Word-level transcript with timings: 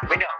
ulkopoliittista. 0.00 0.06
Minä 0.08 0.31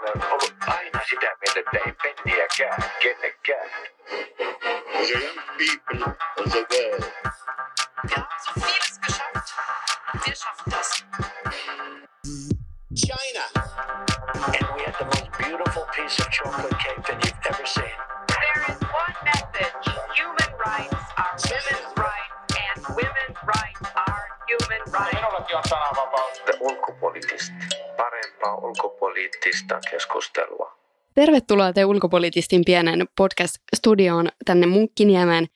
Tervetuloa 31.15 31.73
te 31.73 31.85
ulkopoliitistin 31.85 32.63
pienen 32.67 33.07
podcast-studioon 33.17 34.29
tänne 34.45 34.67
Munkkiniemen. 34.67 35.47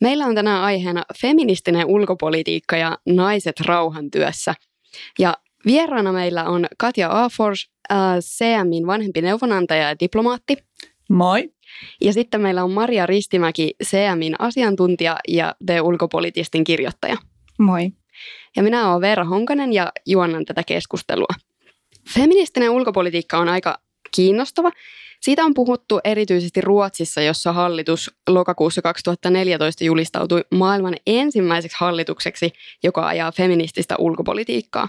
Meillä 0.00 0.26
on 0.26 0.34
tänään 0.34 0.62
aiheena 0.62 1.04
feministinen 1.20 1.86
ulkopolitiikka 1.86 2.76
ja 2.76 2.98
naiset 3.06 3.60
rauhantyössä. 3.60 4.54
Ja 5.18 5.34
vieraana 5.66 6.12
meillä 6.12 6.44
on 6.44 6.66
Katja 6.78 7.24
Afors, 7.24 7.70
äh, 7.92 7.98
CMin 8.20 8.86
vanhempi 8.86 9.22
neuvonantaja 9.22 9.88
ja 9.88 9.98
diplomaatti. 10.00 10.56
Moi. 11.08 11.50
Ja 12.00 12.12
sitten 12.12 12.40
meillä 12.40 12.64
on 12.64 12.72
Maria 12.72 13.06
Ristimäki, 13.06 13.74
CMin 13.84 14.34
asiantuntija 14.38 15.16
ja 15.28 15.54
The 15.66 15.80
Ulkopolitistin 15.80 16.64
kirjoittaja. 16.64 17.16
Moi. 17.58 17.90
Ja 18.56 18.62
minä 18.62 18.90
olen 18.90 19.00
Veera 19.00 19.24
Honkanen 19.24 19.72
ja 19.72 19.92
juonnan 20.06 20.44
tätä 20.44 20.62
keskustelua. 20.66 21.34
Feministinen 22.14 22.70
ulkopolitiikka 22.70 23.38
on 23.38 23.48
aika 23.48 23.78
kiinnostava. 24.16 24.70
Siitä 25.24 25.44
on 25.44 25.54
puhuttu 25.54 26.00
erityisesti 26.04 26.60
Ruotsissa, 26.60 27.22
jossa 27.22 27.52
hallitus 27.52 28.10
lokakuussa 28.28 28.82
2014 28.82 29.84
julistautui 29.84 30.44
maailman 30.54 30.96
ensimmäiseksi 31.06 31.76
hallitukseksi, 31.80 32.52
joka 32.82 33.06
ajaa 33.06 33.32
feminististä 33.32 33.94
ulkopolitiikkaa. 33.98 34.88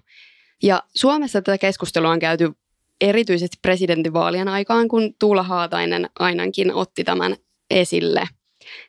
Ja 0.63 0.83
Suomessa 0.95 1.41
tätä 1.41 1.57
keskustelua 1.57 2.09
on 2.09 2.19
käyty 2.19 2.51
erityisesti 3.01 3.57
presidentinvaalien 3.61 4.47
aikaan, 4.47 4.87
kun 4.87 5.13
Tuula 5.19 5.43
Haatainen 5.43 6.09
ainakin 6.19 6.73
otti 6.73 7.03
tämän 7.03 7.35
esille, 7.69 8.27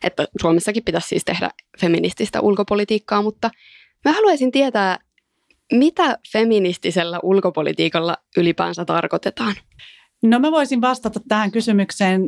että 0.04 0.28
Suomessakin 0.40 0.84
pitäisi 0.84 1.08
siis 1.08 1.24
tehdä 1.24 1.50
feminististä 1.80 2.40
ulkopolitiikkaa, 2.40 3.22
mutta 3.22 3.50
mä 4.04 4.12
haluaisin 4.12 4.52
tietää, 4.52 4.98
mitä 5.72 6.18
feministisellä 6.32 7.20
ulkopolitiikalla 7.22 8.16
ylipäänsä 8.36 8.84
tarkoitetaan? 8.84 9.54
No 10.22 10.38
mä 10.38 10.50
voisin 10.50 10.80
vastata 10.80 11.20
tähän 11.28 11.50
kysymykseen 11.50 12.22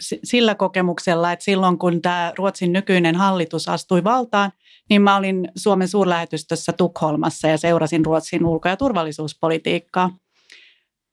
sillä 0.00 0.54
kokemuksella, 0.54 1.32
että 1.32 1.44
silloin 1.44 1.78
kun 1.78 2.02
tämä 2.02 2.32
Ruotsin 2.38 2.72
nykyinen 2.72 3.16
hallitus 3.16 3.68
astui 3.68 4.04
valtaan, 4.04 4.52
niin 4.90 5.02
mä 5.02 5.16
olin 5.16 5.48
Suomen 5.56 5.88
suurlähetystössä 5.88 6.72
Tukholmassa 6.72 7.48
ja 7.48 7.58
seurasin 7.58 8.06
Ruotsin 8.06 8.46
ulko- 8.46 8.68
ja 8.68 8.76
turvallisuuspolitiikkaa. 8.76 10.10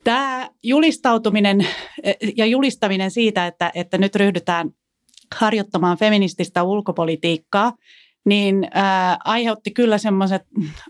Tämä 0.04 0.50
julistautuminen 0.64 1.68
eh, 2.04 2.18
ja 2.38 2.46
julistaminen 2.46 3.12
siitä, 3.12 3.48
että, 3.48 3.72
että 3.76 3.98
nyt 3.98 4.16
ryhdytään 4.16 4.70
harjoittamaan 5.36 5.98
feminististä 5.98 6.64
ulkopolitiikkaa, 6.64 7.74
niin 8.26 8.68
ää, 8.74 9.18
aiheutti 9.26 9.72
kyllä 9.72 9.98
semmoiset 9.98 10.42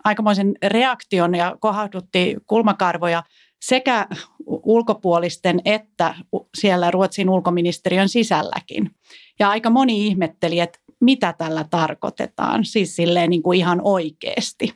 aikamoisen 0.03 0.53
reaktion 0.63 1.35
ja 1.35 1.57
kohahdutti 1.59 2.35
kulmakarvoja 2.47 3.23
sekä 3.61 4.07
ulkopuolisten 4.45 5.61
että 5.65 6.15
siellä 6.57 6.91
Ruotsin 6.91 7.29
ulkoministeriön 7.29 8.09
sisälläkin. 8.09 8.91
Ja 9.39 9.50
aika 9.50 9.69
moni 9.69 10.07
ihmetteli, 10.07 10.59
että 10.59 10.79
mitä 11.01 11.34
tällä 11.38 11.66
tarkoitetaan, 11.69 12.66
siis 12.66 12.95
silleen 12.95 13.29
niin 13.29 13.44
kuin 13.44 13.59
ihan 13.59 13.81
oikeasti. 13.84 14.73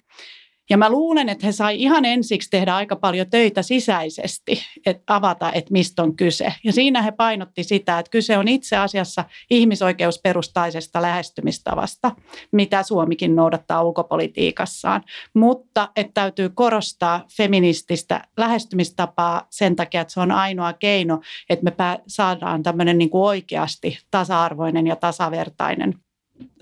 Ja 0.70 0.78
mä 0.78 0.90
luulen, 0.90 1.30
että 1.30 1.46
he 1.46 1.52
sai 1.52 1.82
ihan 1.82 2.06
ensiksi 2.06 2.50
tehdä 2.50 2.76
aika 2.76 2.96
paljon 2.96 3.30
töitä 3.30 3.62
sisäisesti, 3.62 4.62
että 4.86 5.16
avata, 5.16 5.52
että 5.52 5.72
mistä 5.72 6.04
on 6.04 6.16
kyse. 6.16 6.54
Ja 6.64 6.74
siinä 6.74 7.02
he 7.02 7.12
painotti 7.12 7.64
sitä, 7.64 8.00
että 8.00 8.10
kyse 8.10 8.38
on 8.38 8.48
itse 8.48 8.78
asiassa 8.78 9.26
ihmisoikeusperustaisesta 9.50 11.02
lähestymistavasta, 11.02 12.12
mitä 12.52 12.84
Suomikin 12.84 13.36
noudattaa 13.36 13.84
ulkopolitiikassaan. 13.84 15.04
Mutta 15.34 15.90
että 15.96 16.14
täytyy 16.14 16.50
korostaa 16.50 17.26
feminististä 17.38 18.22
lähestymistapaa 18.38 19.48
sen 19.50 19.76
takia, 19.76 20.02
että 20.02 20.14
se 20.14 20.20
on 20.20 20.32
ainoa 20.32 20.74
keino, 20.74 21.22
että 21.50 21.64
me 21.66 22.00
saadaan 22.08 22.64
tämmöinen 22.64 22.98
niin 22.98 23.10
kuin 23.10 23.24
oikeasti 23.24 23.98
tasa-arvoinen 24.12 24.88
ja 24.88 24.96
tasavertainen 24.96 25.94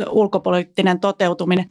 ulkopoliittinen 0.10 1.00
toteutuminen 1.00 1.66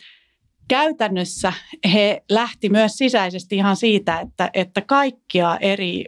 käytännössä 0.71 1.53
he 1.93 2.23
lähti 2.29 2.69
myös 2.69 2.93
sisäisesti 2.99 3.57
ihan 3.57 3.77
siitä, 3.77 4.21
että, 4.21 4.51
että 4.55 4.81
kaikkia 4.81 5.59
eri, 5.61 6.05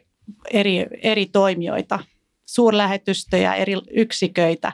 eri, 0.53 0.87
eri 1.03 1.27
toimijoita, 1.27 1.99
suurlähetystöjä, 2.47 3.55
eri 3.55 3.75
yksiköitä, 3.91 4.73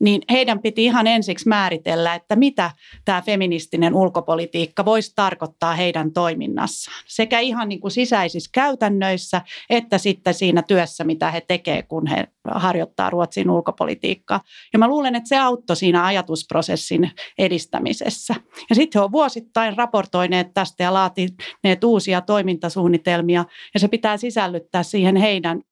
niin 0.00 0.22
heidän 0.30 0.62
piti 0.62 0.84
ihan 0.84 1.06
ensiksi 1.06 1.48
määritellä, 1.48 2.14
että 2.14 2.36
mitä 2.36 2.70
tämä 3.04 3.22
feministinen 3.22 3.94
ulkopolitiikka 3.94 4.84
voisi 4.84 5.12
tarkoittaa 5.16 5.74
heidän 5.74 6.12
toiminnassaan. 6.12 7.02
Sekä 7.06 7.40
ihan 7.40 7.68
niin 7.68 7.80
kuin 7.80 7.90
sisäisissä 7.90 8.50
käytännöissä, 8.52 9.42
että 9.70 9.98
sitten 9.98 10.34
siinä 10.34 10.62
työssä, 10.62 11.04
mitä 11.04 11.30
he 11.30 11.40
tekevät, 11.40 11.86
kun 11.88 12.06
he 12.06 12.26
harjoittaa 12.50 13.10
Ruotsin 13.10 13.50
ulkopolitiikkaa. 13.50 14.40
Ja 14.72 14.78
mä 14.78 14.88
luulen, 14.88 15.14
että 15.14 15.28
se 15.28 15.38
auttoi 15.38 15.76
siinä 15.76 16.04
ajatusprosessin 16.04 17.10
edistämisessä. 17.38 18.34
Ja 18.70 18.74
sitten 18.74 19.00
he 19.00 19.04
on 19.04 19.12
vuosittain 19.12 19.76
raportoineet 19.76 20.54
tästä 20.54 20.82
ja 20.82 20.92
laatineet 20.92 21.84
uusia 21.84 22.20
toimintasuunnitelmia, 22.20 23.44
ja 23.74 23.80
se 23.80 23.88
pitää 23.88 24.16
sisällyttää 24.16 24.82
siihen 24.82 25.16
heidän 25.16 25.62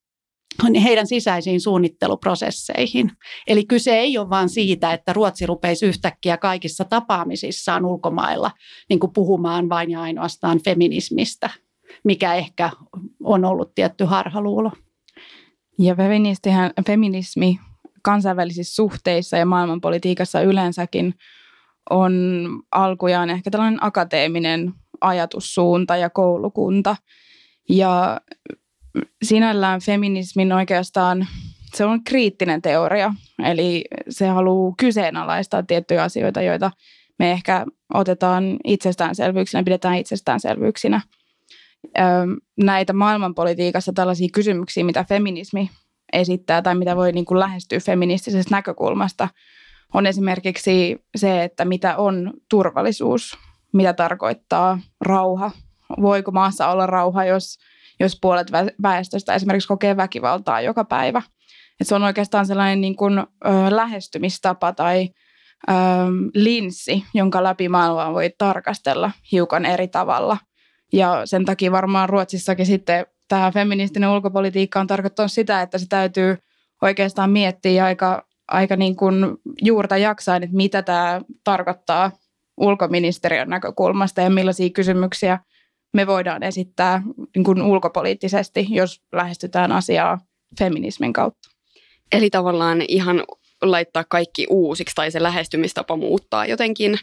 heidän 0.82 1.06
sisäisiin 1.06 1.60
suunnitteluprosesseihin. 1.60 3.10
Eli 3.46 3.64
kyse 3.64 3.98
ei 3.98 4.18
ole 4.18 4.30
vain 4.30 4.48
siitä, 4.48 4.92
että 4.92 5.12
Ruotsi 5.12 5.46
rupeisi 5.46 5.86
yhtäkkiä 5.86 6.36
kaikissa 6.36 6.84
tapaamisissaan 6.84 7.84
ulkomailla 7.84 8.50
niin 8.88 9.00
kuin 9.00 9.12
puhumaan 9.12 9.68
vain 9.68 9.90
ja 9.90 10.00
ainoastaan 10.00 10.60
feminismistä, 10.64 11.50
mikä 12.04 12.34
ehkä 12.34 12.70
on 13.24 13.44
ollut 13.44 13.74
tietty 13.74 14.04
harhaluulo. 14.04 14.72
Ja 15.78 15.96
feminismi 16.86 17.58
kansainvälisissä 18.02 18.74
suhteissa 18.74 19.36
ja 19.36 19.46
maailmanpolitiikassa 19.46 20.40
yleensäkin 20.40 21.14
on 21.90 22.12
alkujaan 22.72 23.30
ehkä 23.30 23.50
tällainen 23.50 23.84
akateeminen 23.84 24.74
ajatussuunta 25.00 25.96
ja 25.96 26.10
koulukunta. 26.10 26.96
Ja 27.68 28.20
sinällään 29.22 29.80
feminismin 29.80 30.52
oikeastaan 30.52 31.26
se 31.74 31.84
on 31.84 32.04
kriittinen 32.04 32.62
teoria, 32.62 33.14
eli 33.44 33.84
se 34.08 34.28
haluaa 34.28 34.74
kyseenalaistaa 34.78 35.62
tiettyjä 35.62 36.02
asioita, 36.02 36.42
joita 36.42 36.70
me 37.18 37.32
ehkä 37.32 37.66
otetaan 37.94 38.56
itsestäänselvyyksinä, 38.64 39.62
pidetään 39.62 39.94
itsestäänselvyyksinä. 39.94 41.00
Näitä 42.56 42.92
maailmanpolitiikassa 42.92 43.92
tällaisia 43.92 44.28
kysymyksiä, 44.32 44.84
mitä 44.84 45.04
feminismi 45.04 45.70
esittää 46.12 46.62
tai 46.62 46.74
mitä 46.74 46.96
voi 46.96 47.12
niin 47.12 47.24
kuin 47.24 47.40
lähestyä 47.40 47.80
feministisestä 47.80 48.54
näkökulmasta, 48.54 49.28
on 49.94 50.06
esimerkiksi 50.06 50.96
se, 51.16 51.44
että 51.44 51.64
mitä 51.64 51.96
on 51.96 52.32
turvallisuus, 52.50 53.38
mitä 53.72 53.92
tarkoittaa 53.92 54.78
rauha, 55.00 55.50
voiko 56.00 56.30
maassa 56.30 56.68
olla 56.68 56.86
rauha, 56.86 57.24
jos 57.24 57.58
jos 58.00 58.18
puolet 58.22 58.52
väestöstä 58.82 59.34
esimerkiksi 59.34 59.68
kokee 59.68 59.96
väkivaltaa 59.96 60.60
joka 60.60 60.84
päivä. 60.84 61.22
Et 61.80 61.86
se 61.86 61.94
on 61.94 62.02
oikeastaan 62.02 62.46
sellainen 62.46 62.80
niin 62.80 62.96
kuin, 62.96 63.18
ö, 63.18 63.24
lähestymistapa 63.68 64.72
tai 64.72 65.08
ö, 65.68 65.72
linssi, 66.34 67.04
jonka 67.14 67.42
läpi 67.42 67.68
maailmaa 67.68 68.12
voi 68.12 68.30
tarkastella 68.38 69.10
hiukan 69.32 69.64
eri 69.64 69.88
tavalla. 69.88 70.38
Ja 70.92 71.22
sen 71.24 71.44
takia 71.44 71.72
varmaan 71.72 72.08
Ruotsissakin 72.08 72.66
sitten 72.66 73.06
tämä 73.28 73.50
feministinen 73.50 74.08
ulkopolitiikka 74.08 74.80
on 74.80 74.86
tarkoittanut 74.86 75.32
sitä, 75.32 75.62
että 75.62 75.78
se 75.78 75.86
täytyy 75.88 76.36
oikeastaan 76.82 77.30
miettiä 77.30 77.84
aika, 77.84 78.26
aika 78.48 78.76
niin 78.76 78.96
kuin 78.96 79.14
juurta 79.62 79.96
jaksain, 79.96 80.42
että 80.42 80.56
mitä 80.56 80.82
tämä 80.82 81.20
tarkoittaa 81.44 82.10
ulkoministeriön 82.56 83.48
näkökulmasta 83.48 84.20
ja 84.20 84.30
millaisia 84.30 84.70
kysymyksiä– 84.70 85.38
me 85.96 86.06
voidaan 86.06 86.42
esittää 86.42 87.02
niin 87.36 87.44
kuin 87.44 87.62
ulkopoliittisesti, 87.62 88.66
jos 88.70 89.02
lähestytään 89.12 89.72
asiaa 89.72 90.18
feminismin 90.58 91.12
kautta. 91.12 91.48
Eli 92.12 92.30
tavallaan 92.30 92.82
ihan 92.88 93.24
laittaa 93.62 94.04
kaikki 94.08 94.46
uusiksi 94.50 94.94
tai 94.94 95.10
se 95.10 95.22
lähestymistapa 95.22 95.96
muuttaa 95.96 96.46
jotenkin? 96.46 96.98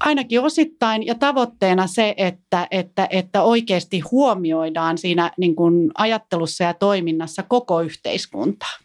ainakin 0.00 0.40
osittain 0.40 1.06
ja 1.06 1.14
tavoitteena 1.14 1.86
se, 1.86 2.14
että, 2.16 2.66
että, 2.70 3.08
että 3.10 3.42
oikeasti 3.42 4.00
huomioidaan 4.00 4.98
siinä 4.98 5.30
niin 5.36 5.56
kuin 5.56 5.90
ajattelussa 5.94 6.64
ja 6.64 6.74
toiminnassa 6.74 7.42
koko 7.42 7.80
yhteiskuntaa. 7.80 8.76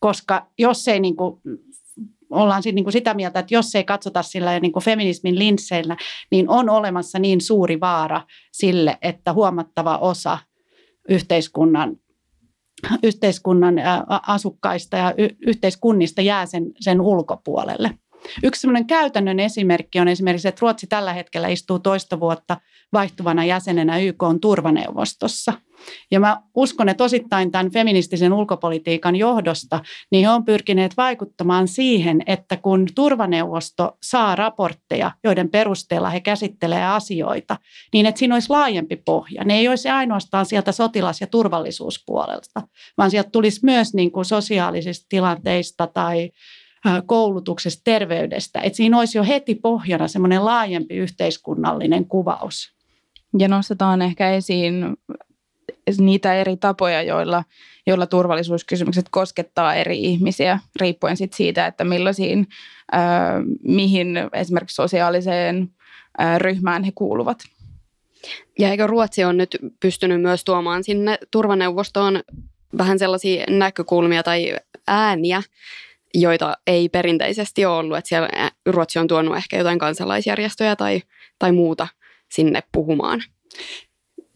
Koska 0.00 0.46
jos 0.58 0.88
ei 0.88 1.00
niin 1.00 1.16
kuin, 1.16 1.40
ollaan 2.34 2.62
niin 2.64 2.84
kuin 2.84 2.92
sitä 2.92 3.14
mieltä, 3.14 3.38
että 3.38 3.54
jos 3.54 3.74
ei 3.74 3.84
katsota 3.84 4.22
sillä 4.22 4.60
niin 4.60 4.72
kuin 4.72 4.84
feminismin 4.84 5.38
linsseillä, 5.38 5.96
niin 6.30 6.48
on 6.48 6.70
olemassa 6.70 7.18
niin 7.18 7.40
suuri 7.40 7.80
vaara 7.80 8.22
sille, 8.52 8.98
että 9.02 9.32
huomattava 9.32 9.98
osa 9.98 10.38
yhteiskunnan 11.08 11.96
yhteiskunnan 13.02 13.74
asukkaista 14.26 14.96
ja 14.96 15.14
yhteiskunnista 15.46 16.22
jää 16.22 16.46
sen, 16.46 16.72
sen 16.80 17.00
ulkopuolelle. 17.00 17.90
Yksi 18.42 18.60
sellainen 18.60 18.86
käytännön 18.86 19.40
esimerkki 19.40 20.00
on 20.00 20.08
esimerkiksi, 20.08 20.48
että 20.48 20.60
Ruotsi 20.60 20.86
tällä 20.86 21.12
hetkellä 21.12 21.48
istuu 21.48 21.78
toista 21.78 22.20
vuotta 22.20 22.56
vaihtuvana 22.92 23.44
jäsenenä 23.44 23.98
YK 23.98 24.22
on 24.22 24.40
turvaneuvostossa. 24.40 25.52
Ja 26.10 26.20
mä 26.20 26.42
uskon, 26.54 26.88
että 26.88 27.04
osittain 27.04 27.50
tämän 27.50 27.70
feministisen 27.70 28.32
ulkopolitiikan 28.32 29.16
johdosta, 29.16 29.80
niin 30.10 30.24
he 30.24 30.30
on 30.30 30.44
pyrkineet 30.44 30.96
vaikuttamaan 30.96 31.68
siihen, 31.68 32.22
että 32.26 32.56
kun 32.56 32.86
turvaneuvosto 32.94 33.96
saa 34.02 34.36
raportteja, 34.36 35.10
joiden 35.24 35.50
perusteella 35.50 36.10
he 36.10 36.20
käsittelee 36.20 36.86
asioita, 36.86 37.56
niin 37.92 38.06
että 38.06 38.18
siinä 38.18 38.34
olisi 38.34 38.50
laajempi 38.50 38.96
pohja. 38.96 39.44
Ne 39.44 39.54
ei 39.54 39.68
olisi 39.68 39.88
ainoastaan 39.88 40.46
sieltä 40.46 40.72
sotilas- 40.72 41.20
ja 41.20 41.26
turvallisuuspuolelta, 41.26 42.62
vaan 42.98 43.10
sieltä 43.10 43.30
tulisi 43.30 43.60
myös 43.62 43.94
niin 43.94 44.12
kuin 44.12 44.24
sosiaalisista 44.24 45.06
tilanteista 45.08 45.86
tai 45.86 46.30
koulutuksesta, 47.06 47.80
terveydestä. 47.84 48.60
Että 48.60 48.76
siinä 48.76 48.98
olisi 48.98 49.18
jo 49.18 49.24
heti 49.24 49.54
pohjana 49.54 50.08
semmoinen 50.08 50.44
laajempi 50.44 50.94
yhteiskunnallinen 50.94 52.06
kuvaus. 52.06 52.74
Ja 53.38 53.48
nostetaan 53.48 54.02
ehkä 54.02 54.30
esiin 54.30 54.96
niitä 55.98 56.34
eri 56.34 56.56
tapoja, 56.56 57.02
joilla, 57.02 57.44
joilla 57.86 58.06
turvallisuuskysymykset 58.06 59.06
koskettaa 59.10 59.74
eri 59.74 60.00
ihmisiä, 60.00 60.58
riippuen 60.80 61.16
sit 61.16 61.32
siitä, 61.32 61.66
että 61.66 61.84
millaisiin, 61.84 62.46
äh, 62.94 63.00
mihin 63.62 64.16
esimerkiksi 64.32 64.74
sosiaaliseen 64.74 65.70
äh, 66.20 66.38
ryhmään 66.38 66.84
he 66.84 66.92
kuuluvat. 66.94 67.38
Ja 68.58 68.70
eikö 68.70 68.86
Ruotsi 68.86 69.24
on 69.24 69.36
nyt 69.36 69.56
pystynyt 69.80 70.22
myös 70.22 70.44
tuomaan 70.44 70.84
sinne 70.84 71.18
turvaneuvostoon 71.30 72.22
vähän 72.78 72.98
sellaisia 72.98 73.44
näkökulmia 73.48 74.22
tai 74.22 74.56
ääniä, 74.86 75.42
joita 76.14 76.56
ei 76.66 76.88
perinteisesti 76.88 77.64
ole 77.64 77.76
ollut. 77.76 77.98
Että 77.98 78.08
siellä 78.08 78.28
Ruotsi 78.66 78.98
on 78.98 79.08
tuonut 79.08 79.36
ehkä 79.36 79.58
jotain 79.58 79.78
kansalaisjärjestöjä 79.78 80.76
tai, 80.76 81.02
tai 81.38 81.52
muuta 81.52 81.88
sinne 82.32 82.62
puhumaan. 82.72 83.22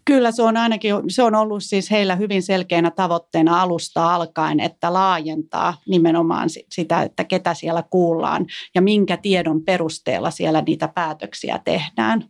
Kyllä 0.04 0.32
se 0.32 0.42
on 0.42 0.56
ainakin, 0.56 0.94
se 1.08 1.22
on 1.22 1.34
ollut 1.34 1.64
siis 1.64 1.90
heillä 1.90 2.16
hyvin 2.16 2.42
selkeänä 2.42 2.90
tavoitteena 2.90 3.62
alusta 3.62 4.14
alkaen, 4.14 4.60
että 4.60 4.92
laajentaa 4.92 5.74
nimenomaan 5.88 6.48
sitä, 6.70 7.02
että 7.02 7.24
ketä 7.24 7.54
siellä 7.54 7.82
kuullaan 7.90 8.46
ja 8.74 8.82
minkä 8.82 9.16
tiedon 9.16 9.64
perusteella 9.64 10.30
siellä 10.30 10.62
niitä 10.66 10.88
päätöksiä 10.88 11.60
tehdään. 11.64 12.24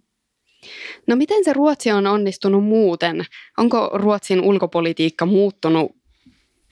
No 1.06 1.16
miten 1.16 1.44
se 1.44 1.52
Ruotsi 1.52 1.92
on 1.92 2.06
onnistunut 2.06 2.64
muuten? 2.64 3.24
Onko 3.58 3.90
Ruotsin 3.92 4.40
ulkopolitiikka 4.40 5.26
muuttunut 5.26 5.97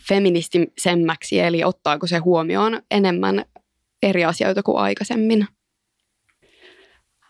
feministisemmäksi, 0.08 1.40
eli 1.40 1.64
ottaako 1.64 2.06
se 2.06 2.18
huomioon 2.18 2.82
enemmän 2.90 3.44
eri 4.02 4.24
asioita 4.24 4.62
kuin 4.62 4.78
aikaisemmin? 4.78 5.46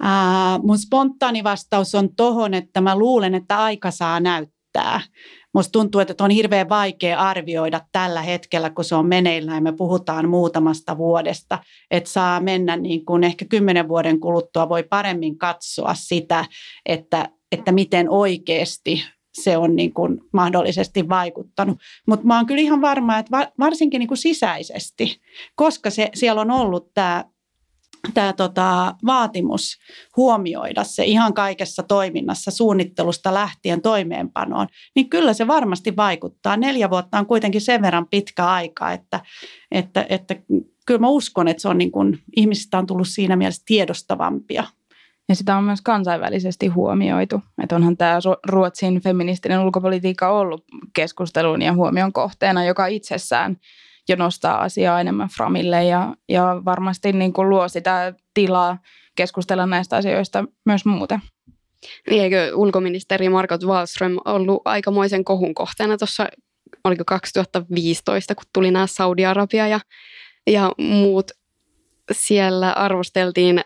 Ää, 0.02 0.58
mun 0.58 0.78
spontaani 0.78 1.44
vastaus 1.44 1.94
on 1.94 2.16
tohon, 2.16 2.54
että 2.54 2.80
mä 2.80 2.98
luulen, 2.98 3.34
että 3.34 3.58
aika 3.58 3.90
saa 3.90 4.20
näyttää. 4.20 5.00
Musta 5.54 5.72
tuntuu, 5.72 6.00
että 6.00 6.24
on 6.24 6.30
hirveän 6.30 6.68
vaikea 6.68 7.18
arvioida 7.18 7.80
tällä 7.92 8.22
hetkellä, 8.22 8.70
kun 8.70 8.84
se 8.84 8.94
on 8.94 9.06
meneillään. 9.06 9.62
Me 9.62 9.72
puhutaan 9.72 10.28
muutamasta 10.28 10.98
vuodesta, 10.98 11.58
että 11.90 12.10
saa 12.10 12.40
mennä 12.40 12.76
niin 12.76 13.04
kuin 13.04 13.24
ehkä 13.24 13.44
kymmenen 13.44 13.88
vuoden 13.88 14.20
kuluttua 14.20 14.68
voi 14.68 14.82
paremmin 14.82 15.38
katsoa 15.38 15.94
sitä, 15.94 16.44
että, 16.86 17.28
että 17.52 17.72
miten 17.72 18.10
oikeasti 18.10 19.04
se 19.42 19.56
on 19.56 19.76
niin 19.76 19.94
kuin 19.94 20.20
mahdollisesti 20.32 21.08
vaikuttanut. 21.08 21.78
Mutta 22.06 22.26
mä 22.26 22.36
oon 22.36 22.46
kyllä 22.46 22.60
ihan 22.60 22.80
varma, 22.80 23.18
että 23.18 23.50
varsinkin 23.58 23.98
niin 23.98 24.08
kuin 24.08 24.18
sisäisesti, 24.18 25.20
koska 25.54 25.90
se, 25.90 26.10
siellä 26.14 26.40
on 26.40 26.50
ollut 26.50 26.94
tämä 26.94 27.24
tämä 28.14 28.32
tota, 28.32 28.94
vaatimus 29.06 29.76
huomioida 30.16 30.84
se 30.84 31.04
ihan 31.04 31.34
kaikessa 31.34 31.82
toiminnassa 31.82 32.50
suunnittelusta 32.50 33.34
lähtien 33.34 33.82
toimeenpanoon, 33.82 34.66
niin 34.96 35.08
kyllä 35.08 35.32
se 35.32 35.46
varmasti 35.46 35.96
vaikuttaa. 35.96 36.56
Neljä 36.56 36.90
vuotta 36.90 37.18
on 37.18 37.26
kuitenkin 37.26 37.60
sen 37.60 37.82
verran 37.82 38.06
pitkä 38.08 38.46
aika, 38.46 38.92
että, 38.92 39.20
että, 39.72 40.06
että 40.08 40.34
kyllä 40.86 41.00
mä 41.00 41.08
uskon, 41.08 41.48
että 41.48 41.60
se 41.60 41.68
on 41.68 41.78
niin 41.78 41.92
kuin, 41.92 42.18
ihmisistä 42.36 42.78
on 42.78 42.86
tullut 42.86 43.08
siinä 43.08 43.36
mielessä 43.36 43.62
tiedostavampia 43.66 44.64
ja 45.28 45.34
sitä 45.34 45.56
on 45.56 45.64
myös 45.64 45.80
kansainvälisesti 45.80 46.66
huomioitu. 46.66 47.42
Että 47.62 47.76
onhan 47.76 47.96
tämä 47.96 48.18
Ruotsin 48.48 49.00
feministinen 49.00 49.60
ulkopolitiikka 49.60 50.28
ollut 50.28 50.64
keskustelun 50.92 51.62
ja 51.62 51.72
huomion 51.72 52.12
kohteena, 52.12 52.64
joka 52.64 52.86
itsessään 52.86 53.56
jo 54.08 54.16
nostaa 54.16 54.62
asiaa 54.62 55.00
enemmän 55.00 55.28
framille 55.28 55.84
ja, 55.84 56.14
ja 56.28 56.62
varmasti 56.64 57.12
niin 57.12 57.32
kuin 57.32 57.48
luo 57.48 57.68
sitä 57.68 58.14
tilaa 58.34 58.78
keskustella 59.16 59.66
näistä 59.66 59.96
asioista 59.96 60.44
myös 60.64 60.84
muuten. 60.84 61.22
Niin 62.10 62.22
eikö 62.22 62.50
ulkoministeri 62.54 63.28
Margot 63.28 63.64
Wallström 63.64 64.16
ollut 64.24 64.62
aikamoisen 64.64 65.24
kohun 65.24 65.54
kohteena 65.54 65.98
tuossa, 65.98 66.28
oliko 66.84 67.04
2015, 67.06 68.34
kun 68.34 68.44
tuli 68.52 68.70
nämä 68.70 68.86
Saudi-Arabia 68.86 69.68
ja, 69.68 69.80
ja 70.46 70.72
muut 70.78 71.30
siellä 72.12 72.72
arvosteltiin 72.72 73.60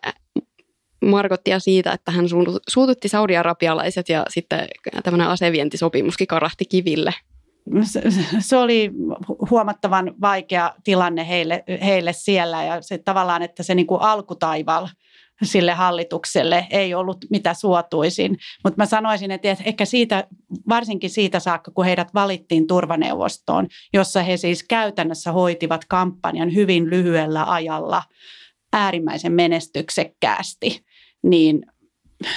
Markottia 1.05 1.59
siitä, 1.59 1.93
että 1.93 2.13
hän 2.13 2.27
suututti 2.69 3.09
saudi-arabialaiset 3.09 4.09
ja 4.09 4.25
sitten 4.29 4.69
tämmöinen 5.03 5.29
asevientisopimuskin 5.29 6.27
karahti 6.27 6.65
kiville. 6.65 7.15
Se, 7.83 8.03
se 8.39 8.57
oli 8.57 8.91
huomattavan 9.51 10.15
vaikea 10.21 10.75
tilanne 10.85 11.29
heille, 11.29 11.65
heille 11.85 12.13
siellä 12.13 12.65
ja 12.65 12.83
se 12.83 12.99
tavallaan, 12.99 13.43
että 13.43 13.63
se 13.63 13.75
niin 13.75 13.87
alkutaival 14.01 14.89
sille 15.43 15.73
hallitukselle 15.73 16.67
ei 16.71 16.95
ollut 16.95 17.25
mitä 17.31 17.55
suotuisin. 17.55 18.39
Mutta 18.65 18.77
mä 18.77 18.87
sanoisin, 18.87 19.31
että 19.31 19.57
ehkä 19.65 19.85
siitä, 19.85 20.27
varsinkin 20.69 21.11
siitä 21.11 21.41
saakka, 21.41 21.71
kun 21.71 21.85
heidät 21.85 22.15
valittiin 22.15 22.67
turvaneuvostoon, 22.67 23.67
jossa 23.93 24.23
he 24.23 24.37
siis 24.37 24.63
käytännössä 24.63 25.33
hoitivat 25.33 25.85
kampanjan 25.85 26.55
hyvin 26.55 26.91
lyhyellä 26.91 27.53
ajalla 27.53 28.03
äärimmäisen 28.73 29.33
menestyksekkäästi, 29.33 30.85
niin 31.23 31.67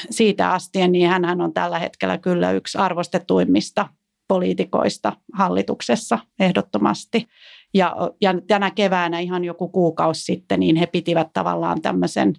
siitä 0.10 0.52
asti, 0.52 0.88
niin 0.88 1.10
hän 1.10 1.42
on 1.42 1.54
tällä 1.54 1.80
hetkellä 1.80 2.18
kyllä 2.18 2.52
yksi 2.52 2.78
arvostetuimmista 2.78 3.90
poliitikoista 4.28 5.14
hallituksessa 5.34 6.20
ehdottomasti. 6.40 7.28
Ja, 7.74 7.96
ja 8.22 8.34
tänä 8.48 8.72
keväänä 8.72 9.20
ihan 9.20 9.46
joku 9.46 9.68
kuukausi 9.70 10.24
sitten, 10.24 10.60
niin 10.60 10.76
he 10.76 10.88
pitivät 10.88 11.28
tavallaan 11.34 11.82
tämmöisen 11.82 12.34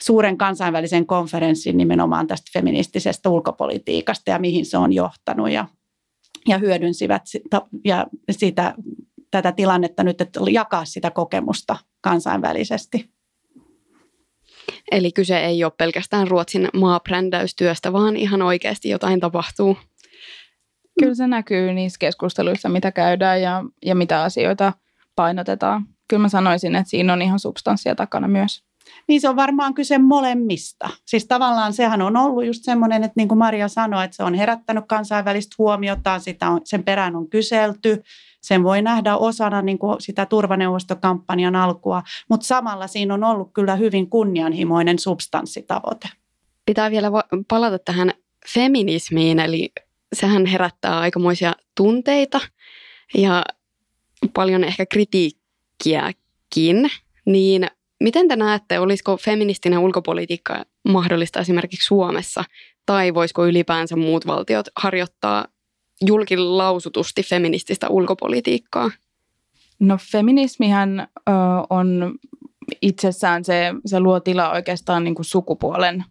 suuren 0.00 0.38
kansainvälisen 0.38 1.06
konferenssin 1.06 1.76
nimenomaan 1.76 2.26
tästä 2.26 2.50
feministisestä 2.52 3.28
ulkopolitiikasta 3.28 4.30
ja 4.30 4.38
mihin 4.38 4.66
se 4.66 4.78
on 4.78 4.92
johtanut 4.92 5.50
ja, 5.50 5.66
ja 6.48 6.58
hyödynsivät 6.58 7.22
sitä, 7.24 7.62
ja 7.84 8.06
sitä, 8.30 8.74
tätä 9.30 9.52
tilannetta 9.52 10.04
nyt, 10.04 10.20
että 10.20 10.40
jakaa 10.50 10.84
sitä 10.84 11.10
kokemusta 11.10 11.76
kansainvälisesti. 12.00 13.10
Eli 14.90 15.12
kyse 15.12 15.38
ei 15.38 15.64
ole 15.64 15.72
pelkästään 15.78 16.28
Ruotsin 16.28 16.68
maabrändäystyöstä, 16.74 17.92
vaan 17.92 18.16
ihan 18.16 18.42
oikeasti 18.42 18.88
jotain 18.88 19.20
tapahtuu. 19.20 19.76
Kyllä 20.98 21.14
se 21.14 21.26
näkyy 21.26 21.72
niissä 21.72 21.98
keskusteluissa, 21.98 22.68
mitä 22.68 22.92
käydään 22.92 23.42
ja, 23.42 23.64
ja 23.84 23.94
mitä 23.94 24.22
asioita 24.22 24.72
painotetaan. 25.16 25.86
Kyllä 26.08 26.20
mä 26.20 26.28
sanoisin, 26.28 26.76
että 26.76 26.90
siinä 26.90 27.12
on 27.12 27.22
ihan 27.22 27.38
substanssia 27.38 27.94
takana 27.94 28.28
myös. 28.28 28.62
Niin 29.08 29.20
se 29.20 29.28
on 29.28 29.36
varmaan 29.36 29.74
kyse 29.74 29.98
molemmista. 29.98 30.90
Siis 31.06 31.26
tavallaan 31.26 31.72
sehän 31.72 32.02
on 32.02 32.16
ollut 32.16 32.46
just 32.46 32.64
semmoinen, 32.64 33.04
että 33.04 33.12
niin 33.16 33.28
kuin 33.28 33.38
Maria 33.38 33.68
sanoi, 33.68 34.04
että 34.04 34.16
se 34.16 34.22
on 34.22 34.34
herättänyt 34.34 34.84
kansainvälistä 34.88 35.54
huomiota, 35.58 36.18
sitä 36.18 36.48
on, 36.48 36.60
sen 36.64 36.84
perään 36.84 37.16
on 37.16 37.30
kyselty. 37.30 38.02
Sen 38.40 38.62
voi 38.62 38.82
nähdä 38.82 39.16
osana 39.16 39.62
niin 39.62 39.78
kuin 39.78 40.00
sitä 40.00 40.26
turvaneuvostokampanjan 40.26 41.56
alkua, 41.56 42.02
mutta 42.28 42.46
samalla 42.46 42.86
siinä 42.86 43.14
on 43.14 43.24
ollut 43.24 43.50
kyllä 43.54 43.76
hyvin 43.76 44.10
kunnianhimoinen 44.10 44.98
substanssitavoite. 44.98 46.08
Pitää 46.66 46.90
vielä 46.90 47.10
palata 47.48 47.78
tähän 47.78 48.12
feminismiin, 48.54 49.40
eli 49.40 49.72
sehän 50.12 50.46
herättää 50.46 50.98
aikamoisia 50.98 51.52
tunteita 51.76 52.40
ja 53.14 53.44
paljon 54.34 54.64
ehkä 54.64 54.86
kritiikkiäkin, 54.86 56.90
niin 57.26 57.66
Miten 58.00 58.28
te 58.28 58.36
näette, 58.36 58.78
olisiko 58.78 59.16
feministinen 59.16 59.78
ulkopolitiikka 59.78 60.64
mahdollista 60.88 61.40
esimerkiksi 61.40 61.86
Suomessa, 61.86 62.44
tai 62.86 63.14
voisiko 63.14 63.46
ylipäänsä 63.46 63.96
muut 63.96 64.26
valtiot 64.26 64.66
harjoittaa 64.76 65.46
julkilausutusti 66.06 67.22
feminististä 67.22 67.88
ulkopolitiikkaa? 67.88 68.90
No 69.78 69.98
feminismihän 70.10 71.00
ö, 71.00 71.32
on 71.70 72.14
itsessään 72.82 73.44
se, 73.44 73.74
se 73.86 74.00
luo 74.00 74.20
tilaa 74.20 74.52
oikeastaan 74.52 75.04
niin 75.04 75.14
kuin 75.14 75.26
sukupuolen 75.26 76.04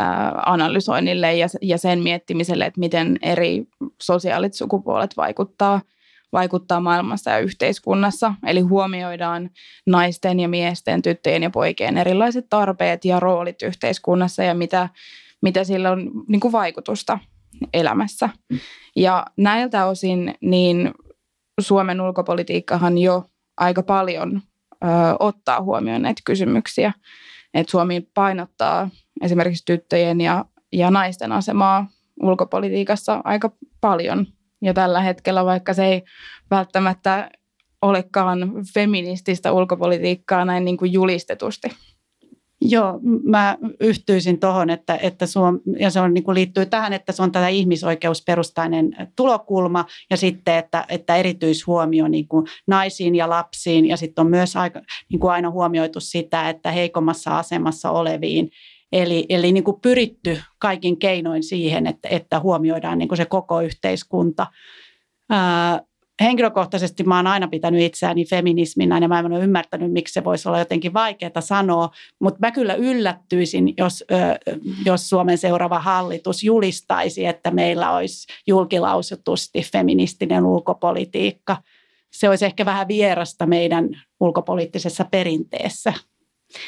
ö, 0.00 0.02
analysoinnille 0.46 1.34
ja, 1.34 1.46
ja 1.62 1.78
sen 1.78 2.02
miettimiselle, 2.02 2.66
että 2.66 2.80
miten 2.80 3.18
eri 3.22 3.64
sosiaalit 4.02 4.54
sukupuolet 4.54 5.16
vaikuttaa, 5.16 5.80
vaikuttaa 6.32 6.80
maailmassa 6.80 7.30
ja 7.30 7.38
yhteiskunnassa. 7.38 8.34
Eli 8.46 8.60
huomioidaan 8.60 9.50
naisten 9.86 10.40
ja 10.40 10.48
miesten, 10.48 11.02
tyttöjen 11.02 11.42
ja 11.42 11.50
poikien 11.50 11.98
erilaiset 11.98 12.46
tarpeet 12.50 13.04
ja 13.04 13.20
roolit 13.20 13.62
yhteiskunnassa 13.62 14.42
ja 14.42 14.54
mitä, 14.54 14.88
mitä 15.40 15.64
sillä 15.64 15.90
on 15.90 16.10
niin 16.28 16.40
kuin 16.40 16.52
vaikutusta 16.52 17.18
elämässä. 17.72 18.28
Ja 18.96 19.26
näiltä 19.36 19.86
osin 19.86 20.34
niin 20.40 20.94
Suomen 21.60 22.00
ulkopolitiikkahan 22.00 22.98
jo 22.98 23.24
aika 23.56 23.82
paljon 23.82 24.42
ö, 24.84 24.86
ottaa 25.18 25.62
huomioon 25.62 26.02
näitä 26.02 26.22
kysymyksiä. 26.24 26.92
Et 27.54 27.68
Suomi 27.68 28.00
painottaa 28.14 28.88
esimerkiksi 29.22 29.64
tyttöjen 29.66 30.20
ja, 30.20 30.44
ja 30.72 30.90
naisten 30.90 31.32
asemaa 31.32 31.86
ulkopolitiikassa 32.22 33.20
aika 33.24 33.50
paljon. 33.80 34.26
Ja 34.62 34.74
tällä 34.74 35.00
hetkellä, 35.00 35.44
vaikka 35.44 35.74
se 35.74 35.84
ei 35.86 36.02
välttämättä 36.50 37.30
olekaan 37.82 38.52
feminististä 38.74 39.52
ulkopolitiikkaa 39.52 40.44
näin 40.44 40.64
niin 40.64 40.76
kuin 40.76 40.92
julistetusti. 40.92 41.68
Joo, 42.60 43.00
mä 43.24 43.58
yhtyisin 43.80 44.40
tuohon, 44.40 44.70
että, 44.70 44.98
että 45.02 45.26
Suom, 45.26 45.60
ja 45.78 45.90
se 45.90 46.00
on, 46.00 46.14
niin 46.14 46.24
kuin 46.24 46.34
liittyy 46.34 46.66
tähän, 46.66 46.92
että 46.92 47.12
se 47.12 47.22
on 47.22 47.32
tätä 47.32 47.48
ihmisoikeusperustainen 47.48 48.96
tulokulma 49.16 49.84
ja 50.10 50.16
sitten, 50.16 50.56
että, 50.56 50.84
että 50.88 51.16
erityishuomio 51.16 52.08
niin 52.08 52.28
kuin 52.28 52.46
naisiin 52.66 53.14
ja 53.14 53.28
lapsiin 53.28 53.86
ja 53.86 53.96
sitten 53.96 54.24
on 54.24 54.30
myös 54.30 54.56
aika, 54.56 54.80
niin 55.10 55.20
kuin 55.20 55.30
aina 55.30 55.50
huomioitu 55.50 56.00
sitä, 56.00 56.48
että 56.48 56.70
heikommassa 56.70 57.38
asemassa 57.38 57.90
oleviin. 57.90 58.50
Eli, 58.92 59.26
eli 59.28 59.52
niin 59.52 59.64
kuin 59.64 59.80
pyritty 59.80 60.40
kaikin 60.58 60.98
keinoin 60.98 61.42
siihen, 61.42 61.86
että, 61.86 62.08
että 62.08 62.40
huomioidaan 62.40 62.98
niin 62.98 63.08
kuin 63.08 63.16
se 63.16 63.24
koko 63.24 63.60
yhteiskunta. 63.60 64.46
Ää, 65.30 65.82
henkilökohtaisesti 66.20 67.04
mä 67.04 67.16
oon 67.16 67.26
aina 67.26 67.48
pitänyt 67.48 67.82
itseäni 67.82 68.24
feminisminä 68.24 68.98
ja 68.98 69.08
mä 69.08 69.18
en 69.18 69.32
ole 69.32 69.44
ymmärtänyt, 69.44 69.92
miksi 69.92 70.14
se 70.14 70.24
voisi 70.24 70.48
olla 70.48 70.58
jotenkin 70.58 70.94
vaikeaa 70.94 71.40
sanoa, 71.40 71.90
mutta 72.18 72.38
mä 72.40 72.50
kyllä 72.50 72.74
yllättyisin, 72.74 73.74
jos, 73.76 74.04
jos 74.84 75.08
Suomen 75.08 75.38
seuraava 75.38 75.78
hallitus 75.78 76.44
julistaisi, 76.44 77.26
että 77.26 77.50
meillä 77.50 77.90
olisi 77.90 78.26
julkilausutusti 78.46 79.62
feministinen 79.72 80.44
ulkopolitiikka. 80.44 81.56
Se 82.12 82.28
olisi 82.28 82.44
ehkä 82.44 82.64
vähän 82.64 82.88
vierasta 82.88 83.46
meidän 83.46 83.88
ulkopoliittisessa 84.20 85.04
perinteessä, 85.04 85.92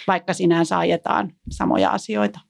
vaikka 0.07 0.33
sinänsä 0.33 0.79
ajetaan 0.79 1.33
samoja 1.51 1.91
asioita. 1.91 2.41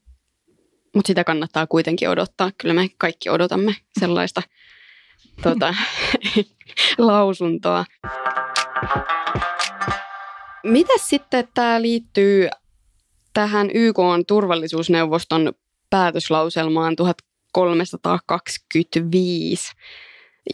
Mutta 0.94 1.06
sitä 1.06 1.24
kannattaa 1.24 1.66
kuitenkin 1.66 2.08
odottaa. 2.08 2.50
Kyllä 2.58 2.74
me 2.74 2.88
kaikki 2.98 3.30
odotamme 3.30 3.74
sellaista 4.00 4.42
tuota, 5.42 5.74
lausuntoa. 6.98 7.84
Miten 10.64 10.98
sitten 10.98 11.48
tämä 11.54 11.82
liittyy 11.82 12.48
tähän 13.32 13.70
YK 13.74 13.96
turvallisuusneuvoston 14.26 15.52
päätöslauselmaan 15.90 16.96
1325 16.96 19.72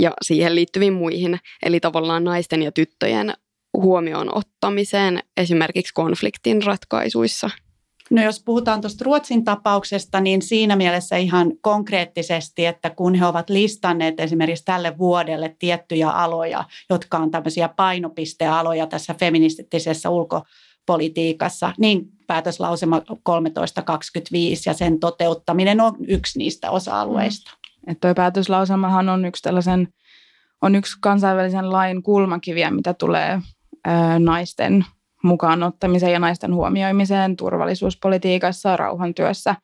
ja 0.00 0.12
siihen 0.23 0.54
liittyviin 0.54 0.92
muihin, 0.92 1.38
eli 1.62 1.80
tavallaan 1.80 2.25
naisten 2.25 2.62
ja 2.62 2.73
tyttöjen 2.73 3.35
huomioon 3.76 4.37
ottamiseen 4.37 5.23
esimerkiksi 5.37 5.94
konfliktin 5.94 6.62
ratkaisuissa– 6.62 7.50
No 8.10 8.22
jos 8.22 8.42
puhutaan 8.44 8.80
tuosta 8.80 9.04
Ruotsin 9.04 9.44
tapauksesta, 9.44 10.20
niin 10.20 10.42
siinä 10.42 10.76
mielessä 10.76 11.16
ihan 11.16 11.52
konkreettisesti, 11.60 12.66
että 12.66 12.90
kun 12.90 13.14
he 13.14 13.26
ovat 13.26 13.50
listanneet 13.50 14.20
esimerkiksi 14.20 14.64
tälle 14.64 14.98
vuodelle 14.98 15.56
tiettyjä 15.58 16.10
aloja, 16.10 16.64
jotka 16.90 17.18
on 17.18 17.30
tämmöisiä 17.30 17.68
painopistealoja 17.68 18.86
tässä 18.86 19.14
feministisessä 19.14 20.10
ulkopolitiikassa, 20.10 21.72
niin 21.78 22.08
päätöslausema 22.26 23.00
1325 23.00 24.70
ja 24.70 24.75
sen 24.75 25.00
toteuttaminen 25.00 25.80
on 25.80 25.96
yksi 26.08 26.38
niistä 26.38 26.70
osa-alueista. 26.70 27.50
Mm. 27.50 27.92
Että 27.92 28.14
päätöslauselmahan 28.14 29.08
on 29.08 29.25
yksi 29.25 29.42
tällaisen, 29.42 29.88
on 30.62 30.75
yksi 30.75 30.96
kansainvälisen 31.00 31.72
lain 31.72 32.02
kulmakiviä, 32.02 32.70
mitä 32.70 32.94
tulee 32.94 33.40
ää, 33.84 34.18
naisten 34.18 34.84
mukaan 35.26 35.62
ottamiseen 35.62 36.12
ja 36.12 36.18
naisten 36.18 36.54
huomioimiseen 36.54 37.37
turvallisuuspolitiikassa, 37.37 38.76
rauhantyössä. 38.76 39.56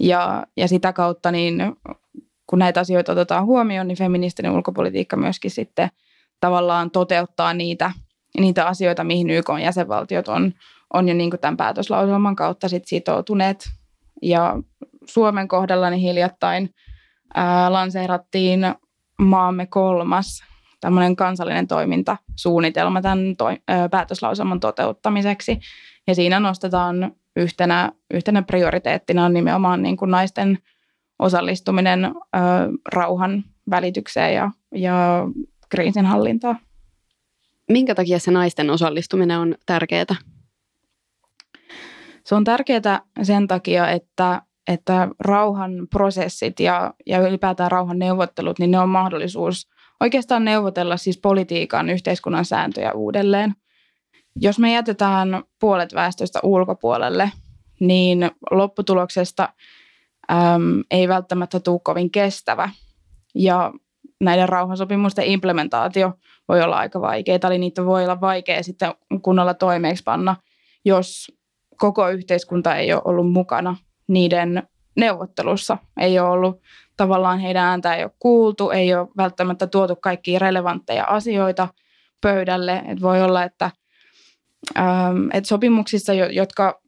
Ja, 0.00 0.46
ja 0.56 0.68
sitä 0.68 0.92
kautta, 0.92 1.32
niin 1.32 1.76
kun 2.46 2.58
näitä 2.58 2.80
asioita 2.80 3.12
otetaan 3.12 3.46
huomioon, 3.46 3.88
niin 3.88 3.98
feministinen 3.98 4.52
ulkopolitiikka 4.52 5.16
myöskin 5.16 5.50
sitten 5.50 5.88
tavallaan 6.40 6.90
toteuttaa 6.90 7.54
niitä, 7.54 7.92
niitä 8.40 8.66
asioita, 8.66 9.04
mihin 9.04 9.30
YK 9.30 9.48
jäsenvaltiot 9.62 10.28
on, 10.28 10.52
on 10.94 11.08
jo 11.08 11.14
niin 11.14 11.30
kuin 11.30 11.40
tämän 11.40 11.56
päätöslauselman 11.56 12.36
kautta 12.36 12.68
sit 12.68 12.86
sitoutuneet. 12.86 13.68
Ja 14.22 14.56
Suomen 15.04 15.48
kohdalla 15.48 15.90
niin 15.90 16.00
hiljattain 16.00 16.74
ää, 17.34 17.72
lanseerattiin 17.72 18.60
maamme 19.18 19.66
kolmas 19.66 20.51
tämmöinen 20.82 21.16
kansallinen 21.16 21.68
toimintasuunnitelma 21.68 23.02
tämän 23.02 23.36
to, 23.38 23.48
ö, 23.48 23.56
päätöslauselman 23.90 24.60
toteuttamiseksi. 24.60 25.60
Ja 26.06 26.14
siinä 26.14 26.40
nostetaan 26.40 27.12
yhtenä, 27.36 27.92
yhtenä 28.14 28.42
prioriteettina 28.42 29.24
on 29.24 29.32
nimenomaan 29.32 29.82
niin 29.82 29.96
kuin 29.96 30.10
naisten 30.10 30.58
osallistuminen 31.18 32.04
ö, 32.04 32.10
rauhan 32.92 33.44
välitykseen 33.70 34.34
ja, 34.34 34.50
ja 34.74 35.28
kriisinhallintaan. 35.68 36.58
Minkä 37.68 37.94
takia 37.94 38.18
se 38.18 38.30
naisten 38.30 38.70
osallistuminen 38.70 39.38
on 39.38 39.54
tärkeää? 39.66 40.16
Se 42.24 42.34
on 42.34 42.44
tärkeää 42.44 43.00
sen 43.22 43.46
takia, 43.46 43.90
että, 43.90 44.42
että 44.68 45.08
rauhan 45.20 45.72
prosessit 45.90 46.60
ja, 46.60 46.94
ja 47.06 47.28
ylipäätään 47.28 47.70
rauhan 47.70 47.98
neuvottelut, 47.98 48.58
niin 48.58 48.70
ne 48.70 48.78
on 48.78 48.88
mahdollisuus 48.88 49.71
oikeastaan 50.02 50.44
neuvotella 50.44 50.96
siis 50.96 51.18
politiikan 51.18 51.90
yhteiskunnan 51.90 52.44
sääntöjä 52.44 52.92
uudelleen. 52.92 53.54
Jos 54.36 54.58
me 54.58 54.72
jätetään 54.72 55.42
puolet 55.60 55.94
väestöstä 55.94 56.40
ulkopuolelle, 56.42 57.32
niin 57.80 58.30
lopputuloksesta 58.50 59.48
äm, 60.30 60.84
ei 60.90 61.08
välttämättä 61.08 61.60
tule 61.60 61.80
kovin 61.84 62.10
kestävä. 62.10 62.70
Ja 63.34 63.72
näiden 64.20 64.48
rauhansopimusten 64.48 65.24
implementaatio 65.24 66.12
voi 66.48 66.62
olla 66.62 66.76
aika 66.76 67.00
vaikeaa, 67.00 67.38
eli 67.44 67.58
niitä 67.58 67.84
voi 67.84 68.04
olla 68.04 68.20
vaikea 68.20 68.62
sitten 68.62 68.94
kunnolla 69.22 69.54
toimeekspanna, 69.54 70.36
jos 70.84 71.32
koko 71.76 72.08
yhteiskunta 72.08 72.76
ei 72.76 72.92
ole 72.92 73.02
ollut 73.04 73.32
mukana 73.32 73.76
niiden 74.08 74.68
neuvottelussa, 74.96 75.78
ei 76.00 76.18
ole 76.18 76.28
ollut 76.28 76.60
tavallaan 76.96 77.38
heidän 77.38 77.64
ääntä 77.64 77.94
ei 77.94 78.04
ole 78.04 78.12
kuultu, 78.18 78.70
ei 78.70 78.94
ole 78.94 79.08
välttämättä 79.16 79.66
tuotu 79.66 79.96
kaikkia 79.96 80.38
relevantteja 80.38 81.04
asioita 81.04 81.68
pöydälle. 82.20 82.82
Et 82.88 83.00
voi 83.00 83.22
olla, 83.22 83.44
että, 83.44 83.70
ähm, 84.78 85.26
että 85.32 85.48
sopimuksissa, 85.48 86.12
jotka 86.14 86.80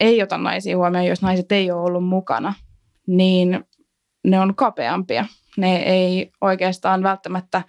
ei 0.00 0.22
ota 0.22 0.38
naisia 0.38 0.76
huomioon, 0.76 1.06
jos 1.06 1.22
naiset 1.22 1.52
ei 1.52 1.70
ole 1.70 1.82
ollut 1.82 2.04
mukana, 2.04 2.54
niin 3.06 3.64
ne 4.24 4.40
on 4.40 4.54
kapeampia. 4.54 5.24
Ne 5.56 5.76
ei 5.76 6.30
oikeastaan 6.40 7.02
välttämättä 7.02 7.62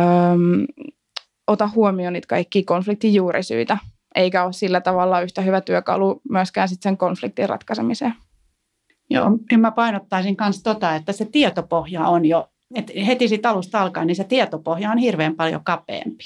ähm, 0.00 0.64
ota 1.46 1.68
huomioon 1.74 2.12
niitä 2.12 2.28
kaikkia 2.28 2.62
konfliktin 2.66 3.14
juurisyitä, 3.14 3.78
eikä 4.14 4.44
ole 4.44 4.52
sillä 4.52 4.80
tavalla 4.80 5.20
yhtä 5.20 5.40
hyvä 5.40 5.60
työkalu 5.60 6.20
myöskään 6.30 6.68
sit 6.68 6.82
sen 6.82 6.96
konfliktin 6.96 7.48
ratkaisemiseen. 7.48 8.14
Joo, 9.12 9.30
niin 9.50 9.60
mä 9.60 9.70
painottaisin 9.70 10.36
myös 10.40 10.62
tota, 10.62 10.94
että 10.94 11.12
se 11.12 11.24
tietopohja 11.24 12.06
on 12.06 12.24
jo, 12.24 12.48
että 12.74 12.92
heti 13.06 13.28
siitä 13.28 13.50
alusta 13.50 13.82
alkaen, 13.82 14.06
niin 14.06 14.16
se 14.16 14.24
tietopohja 14.24 14.90
on 14.90 14.98
hirveän 14.98 15.36
paljon 15.36 15.64
kapeampi. 15.64 16.24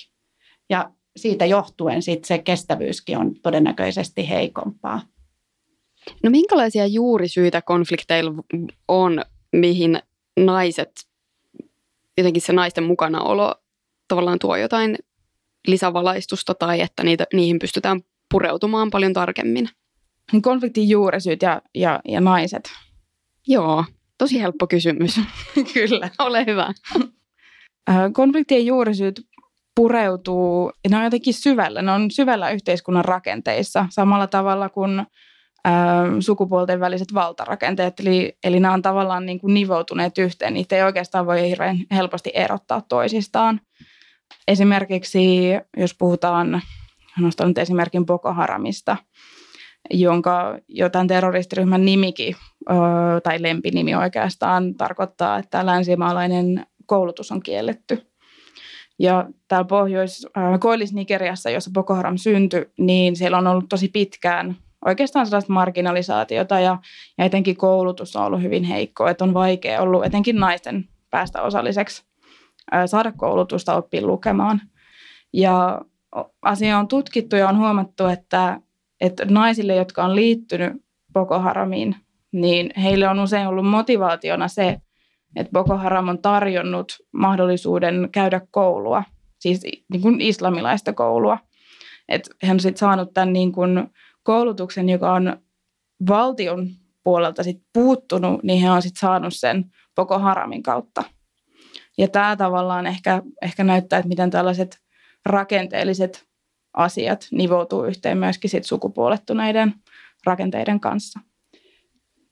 Ja 0.70 0.90
siitä 1.16 1.46
johtuen 1.46 2.02
sit 2.02 2.24
se 2.24 2.38
kestävyyskin 2.38 3.18
on 3.18 3.34
todennäköisesti 3.42 4.28
heikompaa. 4.28 5.00
No 6.22 6.30
minkälaisia 6.30 6.86
juurisyitä 6.86 7.62
konflikteilla 7.62 8.32
on, 8.88 9.24
mihin 9.52 10.02
naiset, 10.36 11.06
jotenkin 12.16 12.42
se 12.42 12.52
naisten 12.52 12.84
mukanaolo 12.84 13.54
tavallaan 14.08 14.38
tuo 14.38 14.56
jotain 14.56 14.98
lisävalaistusta 15.66 16.54
tai 16.54 16.80
että 16.80 17.04
niitä, 17.04 17.26
niihin 17.32 17.58
pystytään 17.58 18.00
pureutumaan 18.30 18.90
paljon 18.90 19.12
tarkemmin. 19.12 19.68
Niin 20.32 20.42
konfliktin 20.42 20.88
juurisyyt 20.88 21.42
ja, 21.42 21.62
ja, 21.74 22.00
ja 22.08 22.20
naiset. 22.20 22.70
Joo, 23.46 23.84
tosi 24.18 24.40
helppo 24.40 24.66
kysymys. 24.66 25.20
Kyllä. 25.74 26.10
Ole 26.18 26.46
hyvä. 26.46 26.72
Konfliktien 28.12 28.66
juurisyyt 28.66 29.20
pureutuu, 29.74 30.72
ne 30.90 30.96
on 30.96 31.04
jotenkin 31.04 31.34
syvällä, 31.34 31.82
ne 31.82 31.92
on 31.92 32.10
syvällä 32.10 32.50
yhteiskunnan 32.50 33.04
rakenteissa 33.04 33.86
samalla 33.90 34.26
tavalla 34.26 34.68
kuin 34.68 35.00
ä, 35.00 35.06
sukupuolten 36.20 36.80
väliset 36.80 37.14
valtarakenteet, 37.14 38.00
eli, 38.00 38.38
eli 38.44 38.60
nämä 38.60 38.74
on 38.74 38.82
tavallaan 38.82 39.26
niin 39.26 39.40
kuin 39.40 39.54
nivoutuneet 39.54 40.18
yhteen, 40.18 40.54
niitä 40.54 40.76
ei 40.76 40.82
oikeastaan 40.82 41.26
voi 41.26 41.48
hirveän 41.48 41.76
helposti 41.90 42.30
erottaa 42.34 42.80
toisistaan. 42.80 43.60
Esimerkiksi, 44.48 45.50
jos 45.76 45.94
puhutaan, 45.98 46.62
nostan 47.18 47.48
nyt 47.48 47.58
esimerkin 47.58 48.06
Boko 48.06 48.32
Haramista, 48.32 48.96
jonka 49.90 50.58
jotain 50.68 51.08
terroristiryhmän 51.08 51.84
nimikin, 51.84 52.36
tai 53.22 53.42
lempinimi 53.42 53.94
oikeastaan, 53.94 54.74
tarkoittaa, 54.74 55.38
että 55.38 55.66
länsimaalainen 55.66 56.66
koulutus 56.86 57.32
on 57.32 57.42
kielletty. 57.42 58.06
Ja 58.98 59.26
täällä 59.48 59.64
Pohjois, 59.64 60.26
äh, 60.36 60.58
Koillis-Nigeriassa, 60.58 61.50
jossa 61.50 61.70
Boko 61.74 61.94
Haram 61.94 62.16
syntyi, 62.16 62.66
niin 62.78 63.16
siellä 63.16 63.38
on 63.38 63.46
ollut 63.46 63.68
tosi 63.68 63.88
pitkään 63.88 64.56
oikeastaan 64.86 65.26
sellaista 65.26 65.52
marginalisaatiota 65.52 66.60
ja, 66.60 66.78
ja 67.18 67.24
etenkin 67.24 67.56
koulutus 67.56 68.16
on 68.16 68.24
ollut 68.24 68.42
hyvin 68.42 68.64
heikko, 68.64 69.08
että 69.08 69.24
on 69.24 69.34
vaikea 69.34 69.82
ollut 69.82 70.04
etenkin 70.04 70.36
naisten 70.36 70.88
päästä 71.10 71.42
osalliseksi, 71.42 72.04
saada 72.86 73.12
koulutusta, 73.12 73.76
oppia 73.76 74.06
lukemaan. 74.06 74.60
Ja 75.32 75.80
asia 76.42 76.78
on 76.78 76.88
tutkittu 76.88 77.36
ja 77.36 77.48
on 77.48 77.58
huomattu, 77.58 78.06
että, 78.06 78.60
että 79.00 79.24
naisille, 79.24 79.74
jotka 79.74 80.04
on 80.04 80.16
liittynyt 80.16 80.72
Boko 81.12 81.38
Haramiin, 81.38 81.96
niin 82.32 82.70
heille 82.82 83.08
on 83.08 83.20
usein 83.20 83.48
ollut 83.48 83.66
motivaationa 83.66 84.48
se, 84.48 84.80
että 85.36 85.52
Boko 85.52 85.76
Haram 85.76 86.08
on 86.08 86.22
tarjonnut 86.22 86.92
mahdollisuuden 87.12 88.08
käydä 88.12 88.40
koulua, 88.50 89.02
siis 89.38 89.62
niin 89.92 90.02
kuin 90.02 90.20
islamilaista 90.20 90.92
koulua. 90.92 91.38
Että 92.08 92.30
hän 92.42 92.54
on 92.54 92.60
sitten 92.60 92.78
saanut 92.78 93.14
tämän 93.14 93.32
niin 93.32 93.52
kuin 93.52 93.90
koulutuksen, 94.22 94.88
joka 94.88 95.12
on 95.12 95.36
valtion 96.08 96.68
puolelta 97.04 97.42
sit 97.42 97.62
puuttunut, 97.72 98.42
niin 98.42 98.62
hän 98.62 98.72
on 98.72 98.82
sitten 98.82 99.00
saanut 99.00 99.34
sen 99.34 99.64
Boko 99.94 100.18
Haramin 100.18 100.62
kautta. 100.62 101.04
Ja 101.98 102.08
tämä 102.08 102.36
tavallaan 102.36 102.86
ehkä, 102.86 103.22
ehkä 103.42 103.64
näyttää, 103.64 103.98
että 103.98 104.08
miten 104.08 104.30
tällaiset 104.30 104.78
rakenteelliset 105.26 106.26
asiat 106.76 107.28
nivoutuu 107.30 107.84
yhteen 107.84 108.18
myöskin 108.18 108.50
sit 108.50 108.64
sukupuolettuneiden 108.64 109.74
rakenteiden 110.26 110.80
kanssa. 110.80 111.20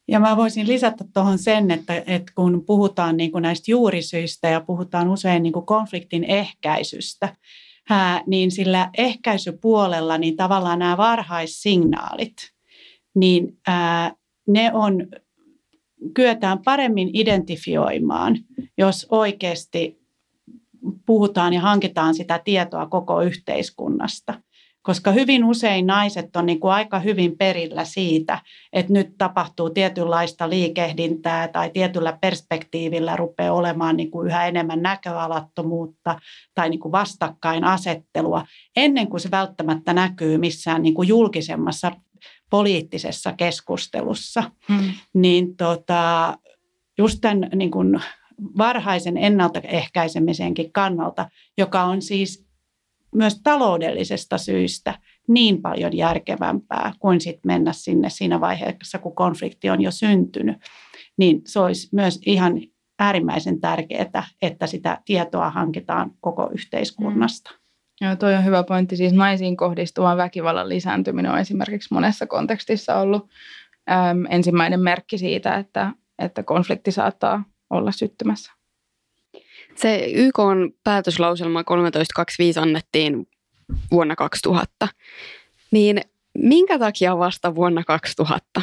Ja 0.08 0.20
mä 0.20 0.36
voisin 0.36 0.66
lisätä 0.66 1.04
tuohon 1.14 1.38
sen, 1.38 1.70
että, 1.70 2.02
että 2.06 2.32
kun 2.34 2.64
puhutaan 2.66 3.16
niin 3.16 3.32
kuin 3.32 3.42
näistä 3.42 3.70
juurisyistä 3.70 4.48
ja 4.48 4.60
puhutaan 4.60 5.08
usein 5.08 5.42
niin 5.42 5.52
kuin 5.52 5.66
konfliktin 5.66 6.24
ehkäisystä, 6.24 7.36
niin 8.26 8.50
sillä 8.50 8.90
ehkäisypuolella 8.98 10.18
niin 10.18 10.36
tavallaan 10.36 10.78
nämä 10.78 10.96
varhaissignaalit, 10.96 12.36
niin 13.14 13.58
ne 14.46 14.70
on, 14.72 15.06
kyetään 16.14 16.58
paremmin 16.64 17.10
identifioimaan, 17.12 18.38
jos 18.78 19.06
oikeasti 19.10 20.03
puhutaan 21.06 21.52
ja 21.52 21.60
hankitaan 21.60 22.14
sitä 22.14 22.40
tietoa 22.44 22.86
koko 22.86 23.20
yhteiskunnasta 23.20 24.34
koska 24.84 25.12
hyvin 25.12 25.44
usein 25.44 25.86
naiset 25.86 26.36
on 26.36 26.46
niin 26.46 26.60
kuin 26.60 26.72
aika 26.72 26.98
hyvin 26.98 27.38
perillä 27.38 27.84
siitä, 27.84 28.38
että 28.72 28.92
nyt 28.92 29.18
tapahtuu 29.18 29.70
tietynlaista 29.70 30.50
liikehdintää 30.50 31.48
tai 31.48 31.70
tietyllä 31.70 32.18
perspektiivillä 32.20 33.16
rupeaa 33.16 33.54
olemaan 33.54 33.96
niin 33.96 34.10
kuin 34.10 34.26
yhä 34.26 34.46
enemmän 34.46 34.82
näköalattomuutta 34.82 36.20
tai 36.54 36.70
niin 36.70 36.80
kuin 36.80 36.92
vastakkainasettelua, 36.92 38.46
ennen 38.76 39.08
kuin 39.08 39.20
se 39.20 39.30
välttämättä 39.30 39.92
näkyy 39.92 40.38
missään 40.38 40.82
niin 40.82 40.94
kuin 40.94 41.08
julkisemmassa 41.08 41.92
poliittisessa 42.50 43.32
keskustelussa. 43.32 44.50
Hmm. 44.68 44.92
Niin 45.14 45.56
tota, 45.56 46.38
just 46.98 47.18
tämän 47.20 47.48
niin 47.54 47.70
kuin 47.70 48.00
varhaisen 48.58 49.16
ennaltaehkäisemisenkin 49.16 50.72
kannalta, 50.72 51.28
joka 51.58 51.82
on 51.82 52.02
siis 52.02 52.46
myös 53.14 53.40
taloudellisesta 53.42 54.38
syystä 54.38 54.98
niin 55.28 55.62
paljon 55.62 55.96
järkevämpää 55.96 56.92
kuin 56.98 57.20
sit 57.20 57.38
mennä 57.46 57.72
sinne 57.72 58.10
siinä 58.10 58.40
vaiheessa, 58.40 58.98
kun 58.98 59.14
konflikti 59.14 59.70
on 59.70 59.82
jo 59.82 59.90
syntynyt. 59.90 60.56
Niin 61.16 61.42
se 61.46 61.60
olisi 61.60 61.88
myös 61.92 62.20
ihan 62.26 62.60
äärimmäisen 62.98 63.60
tärkeää, 63.60 64.24
että 64.42 64.66
sitä 64.66 64.98
tietoa 65.04 65.50
hankitaan 65.50 66.10
koko 66.20 66.50
yhteiskunnasta. 66.54 67.50
Mm. 67.50 68.06
Joo, 68.06 68.16
toi 68.16 68.34
on 68.34 68.44
hyvä 68.44 68.62
pointti. 68.62 68.96
Siis 68.96 69.12
naisiin 69.12 69.56
kohdistuvan 69.56 70.16
väkivallan 70.16 70.68
lisääntyminen 70.68 71.32
on 71.32 71.38
esimerkiksi 71.38 71.94
monessa 71.94 72.26
kontekstissa 72.26 72.98
ollut 72.98 73.28
äm, 73.90 74.26
ensimmäinen 74.30 74.80
merkki 74.80 75.18
siitä, 75.18 75.54
että, 75.54 75.92
että 76.18 76.42
konflikti 76.42 76.92
saattaa 76.92 77.44
olla 77.70 77.92
syttymässä. 77.92 78.52
Se 79.74 80.06
YK 80.14 80.38
on 80.38 80.70
päätöslauselma 80.84 81.64
1325 81.64 82.60
annettiin 82.60 83.28
vuonna 83.90 84.16
2000. 84.16 84.88
Niin 85.70 86.00
minkä 86.38 86.78
takia 86.78 87.18
vasta 87.18 87.54
vuonna 87.54 87.84
2000? 87.84 88.62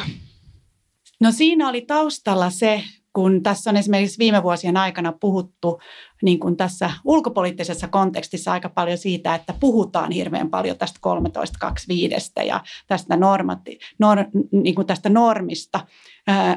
No 1.20 1.32
siinä 1.32 1.68
oli 1.68 1.80
taustalla 1.80 2.50
se, 2.50 2.84
kun 3.12 3.42
tässä 3.42 3.70
on 3.70 3.76
esimerkiksi 3.76 4.18
viime 4.18 4.42
vuosien 4.42 4.76
aikana 4.76 5.12
puhuttu 5.12 5.80
niin 6.22 6.40
kuin 6.40 6.56
tässä 6.56 6.90
ulkopoliittisessa 7.04 7.88
kontekstissa 7.88 8.52
aika 8.52 8.68
paljon 8.68 8.98
siitä, 8.98 9.34
että 9.34 9.54
puhutaan 9.60 10.12
hirveän 10.12 10.50
paljon 10.50 10.78
tästä 10.78 10.98
1325 11.02 12.32
ja 12.46 12.60
tästä, 12.86 13.16
normati, 13.16 13.78
nor, 13.98 14.18
niin 14.52 14.74
kuin 14.74 14.86
tästä 14.86 15.08
normista. 15.08 15.86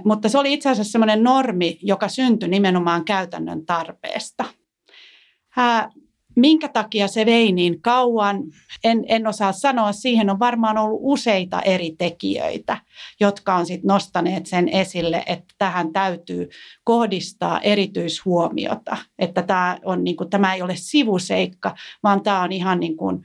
Mutta 0.03 0.29
se 0.29 0.37
oli 0.37 0.53
itse 0.53 0.69
asiassa 0.69 0.91
sellainen 0.91 1.23
normi, 1.23 1.79
joka 1.81 2.07
syntyi 2.07 2.49
nimenomaan 2.49 3.05
käytännön 3.05 3.65
tarpeesta. 3.65 4.45
Minkä 6.35 6.67
takia 6.67 7.07
se 7.07 7.25
vei 7.25 7.51
niin 7.51 7.81
kauan, 7.81 8.43
en, 8.83 9.05
en 9.07 9.27
osaa 9.27 9.51
sanoa. 9.51 9.91
Siihen 9.91 10.29
on 10.29 10.39
varmaan 10.39 10.77
ollut 10.77 10.99
useita 11.03 11.61
eri 11.61 11.95
tekijöitä, 11.97 12.77
jotka 13.19 13.55
on 13.55 13.65
sitten 13.65 13.87
nostaneet 13.87 14.45
sen 14.45 14.69
esille, 14.69 15.23
että 15.25 15.55
tähän 15.57 15.93
täytyy 15.93 16.49
kohdistaa 16.83 17.61
erityishuomiota. 17.61 18.97
Että 19.19 19.41
tämä, 19.41 19.77
on, 19.85 20.03
niin 20.03 20.15
kuin, 20.15 20.29
tämä 20.29 20.53
ei 20.53 20.61
ole 20.61 20.75
sivuseikka, 20.75 21.75
vaan 22.03 22.23
tämä 22.23 22.41
on 22.41 22.51
ihan 22.51 22.79
niin 22.79 22.97
kuin 22.97 23.21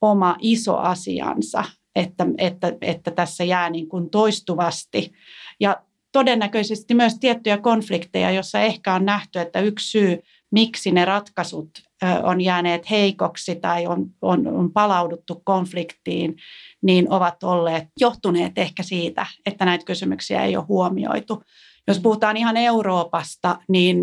oma 0.00 0.36
iso 0.40 0.76
asiansa, 0.76 1.64
että, 1.94 2.26
että, 2.38 2.72
että 2.80 3.10
tässä 3.10 3.44
jää 3.44 3.70
niin 3.70 3.88
kuin 3.88 4.10
toistuvasti. 4.10 5.12
Ja 5.60 5.82
todennäköisesti 6.12 6.94
myös 6.94 7.18
tiettyjä 7.18 7.58
konflikteja, 7.58 8.30
joissa 8.30 8.60
ehkä 8.60 8.94
on 8.94 9.04
nähty, 9.04 9.38
että 9.38 9.60
yksi 9.60 9.90
syy, 9.90 10.18
miksi 10.50 10.90
ne 10.90 11.04
ratkaisut 11.04 11.89
on 12.22 12.40
jääneet 12.40 12.90
heikoksi 12.90 13.56
tai 13.56 13.86
on, 13.86 14.06
on, 14.22 14.46
on 14.46 14.72
palauduttu 14.72 15.42
konfliktiin, 15.44 16.36
niin 16.82 17.12
ovat 17.12 17.42
olleet 17.42 17.84
johtuneet 18.00 18.58
ehkä 18.58 18.82
siitä, 18.82 19.26
että 19.46 19.64
näitä 19.64 19.84
kysymyksiä 19.84 20.44
ei 20.44 20.56
ole 20.56 20.64
huomioitu. 20.68 21.42
Jos 21.88 22.00
puhutaan 22.00 22.36
ihan 22.36 22.56
Euroopasta, 22.56 23.58
niin 23.68 24.02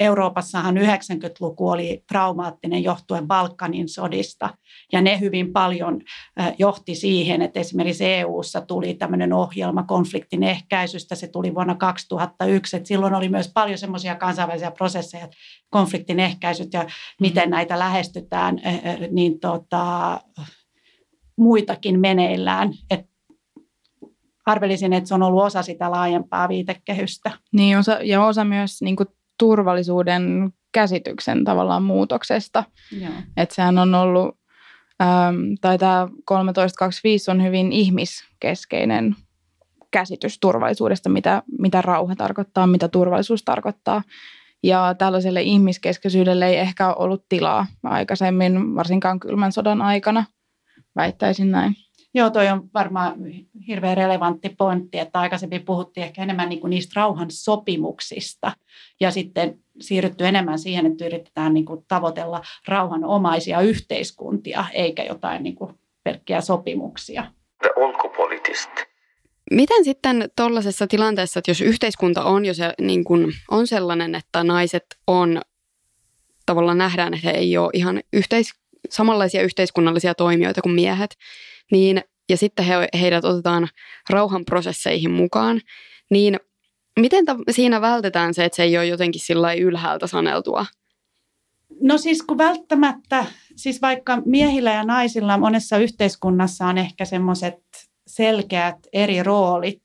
Euroopassahan 0.00 0.76
90-luku 0.76 1.68
oli 1.68 2.04
traumaattinen 2.08 2.82
johtuen 2.82 3.26
Balkanin 3.26 3.88
sodista. 3.88 4.54
Ja 4.92 5.00
ne 5.00 5.20
hyvin 5.20 5.52
paljon 5.52 6.00
johti 6.58 6.94
siihen, 6.94 7.42
että 7.42 7.60
esimerkiksi 7.60 8.04
EU:ssa 8.04 8.60
tuli 8.60 8.94
tämmöinen 8.94 9.32
ohjelma 9.32 9.82
konfliktin 9.82 10.42
ehkäisystä. 10.42 11.14
Se 11.14 11.28
tuli 11.28 11.54
vuonna 11.54 11.74
2001. 11.74 12.76
Et 12.76 12.86
silloin 12.86 13.14
oli 13.14 13.28
myös 13.28 13.50
paljon 13.54 13.78
semmoisia 13.78 14.14
kansainvälisiä 14.14 14.70
prosesseja, 14.70 15.28
konfliktin 15.70 16.20
ehkäisyt 16.20 16.72
ja 16.72 16.86
miten 17.20 17.50
näitä 17.50 17.78
lähestytään, 17.78 18.60
niin 19.10 19.40
tota, 19.40 20.20
muitakin 21.36 22.00
meneillään. 22.00 22.72
Et 22.90 23.06
arvelisin, 24.48 24.92
että 24.92 25.08
se 25.08 25.14
on 25.14 25.22
ollut 25.22 25.44
osa 25.44 25.62
sitä 25.62 25.90
laajempaa 25.90 26.48
viitekehystä. 26.48 27.30
Niin, 27.52 27.78
osa, 27.78 27.98
ja 28.02 28.24
osa 28.24 28.44
myös 28.44 28.82
niin 28.82 28.96
kuin 28.96 29.08
turvallisuuden 29.38 30.52
käsityksen 30.72 31.44
tavallaan 31.44 31.82
muutoksesta. 31.82 32.64
Että 33.36 33.54
sehän 33.54 33.78
on 33.78 33.94
ollut, 33.94 34.38
äm, 35.02 35.36
tai 35.60 35.78
tämä 35.78 36.08
1325 36.26 37.30
on 37.30 37.42
hyvin 37.42 37.72
ihmiskeskeinen 37.72 39.16
käsitys 39.90 40.38
turvallisuudesta, 40.40 41.08
mitä, 41.08 41.42
mitä 41.58 41.82
rauha 41.82 42.16
tarkoittaa, 42.16 42.66
mitä 42.66 42.88
turvallisuus 42.88 43.42
tarkoittaa. 43.42 44.02
Ja 44.62 44.94
tällaiselle 44.98 45.42
ihmiskeskeisyydelle 45.42 46.46
ei 46.46 46.56
ehkä 46.56 46.94
ollut 46.94 47.24
tilaa 47.28 47.66
aikaisemmin, 47.82 48.74
varsinkaan 48.74 49.20
kylmän 49.20 49.52
sodan 49.52 49.82
aikana– 49.82 50.24
väittäisin 50.98 51.50
näin. 51.50 51.74
Joo, 52.18 52.30
toi 52.30 52.48
on 52.48 52.70
varmaan 52.74 53.14
hirveän 53.68 53.96
relevantti 53.96 54.48
pointti, 54.48 54.98
että 54.98 55.20
aikaisemmin 55.20 55.64
puhuttiin 55.64 56.04
ehkä 56.06 56.22
enemmän 56.22 56.48
niin 56.48 56.60
kuin 56.60 56.70
niistä 56.70 56.92
rauhan 56.96 57.30
sopimuksista 57.30 58.52
ja 59.00 59.10
sitten 59.10 59.58
siirrytty 59.80 60.26
enemmän 60.26 60.58
siihen, 60.58 60.86
että 60.86 61.06
yritetään 61.06 61.54
niin 61.54 61.64
kuin 61.64 61.84
tavoitella 61.88 62.42
rauhanomaisia 62.68 63.60
yhteiskuntia 63.60 64.64
eikä 64.72 65.04
jotain 65.04 65.42
niin 65.42 65.54
kuin 65.54 65.74
pelkkiä 66.04 66.40
sopimuksia. 66.40 67.24
ulkopoliittisesti. 67.76 68.82
Miten 69.50 69.84
sitten 69.84 70.30
tuollaisessa 70.36 70.86
tilanteessa, 70.86 71.38
että 71.38 71.50
jos 71.50 71.60
yhteiskunta 71.60 72.24
on 72.24 72.44
jo 72.44 72.54
se, 72.54 72.74
niin 72.80 73.04
kun, 73.04 73.32
on 73.50 73.66
sellainen, 73.66 74.14
että 74.14 74.44
naiset 74.44 74.86
on, 75.06 75.40
tavallaan 76.46 76.78
nähdään, 76.78 77.14
että 77.14 77.28
he 77.28 77.36
ei 77.36 77.56
ole 77.58 77.70
ihan 77.72 78.00
yhteis, 78.12 78.54
samanlaisia 78.90 79.42
yhteiskunnallisia 79.42 80.14
toimijoita 80.14 80.62
kuin 80.62 80.74
miehet, 80.74 81.16
niin, 81.72 82.02
ja 82.28 82.36
sitten 82.36 82.64
he, 82.64 82.74
heidät 83.00 83.24
otetaan 83.24 83.68
rauhanprosesseihin 84.10 85.10
mukaan, 85.10 85.60
niin 86.10 86.40
miten 87.00 87.24
ta, 87.24 87.36
siinä 87.50 87.80
vältetään 87.80 88.34
se, 88.34 88.44
että 88.44 88.56
se 88.56 88.62
ei 88.62 88.78
ole 88.78 88.86
jotenkin 88.86 89.20
sillä 89.20 89.52
ylhäältä 89.52 90.06
saneltua? 90.06 90.66
No 91.82 91.98
siis 91.98 92.22
kun 92.22 92.38
välttämättä, 92.38 93.26
siis 93.56 93.82
vaikka 93.82 94.22
miehillä 94.24 94.70
ja 94.70 94.84
naisilla 94.84 95.38
monessa 95.38 95.78
yhteiskunnassa 95.78 96.66
on 96.66 96.78
ehkä 96.78 97.04
semmoiset 97.04 97.58
selkeät 98.06 98.76
eri 98.92 99.22
roolit, 99.22 99.80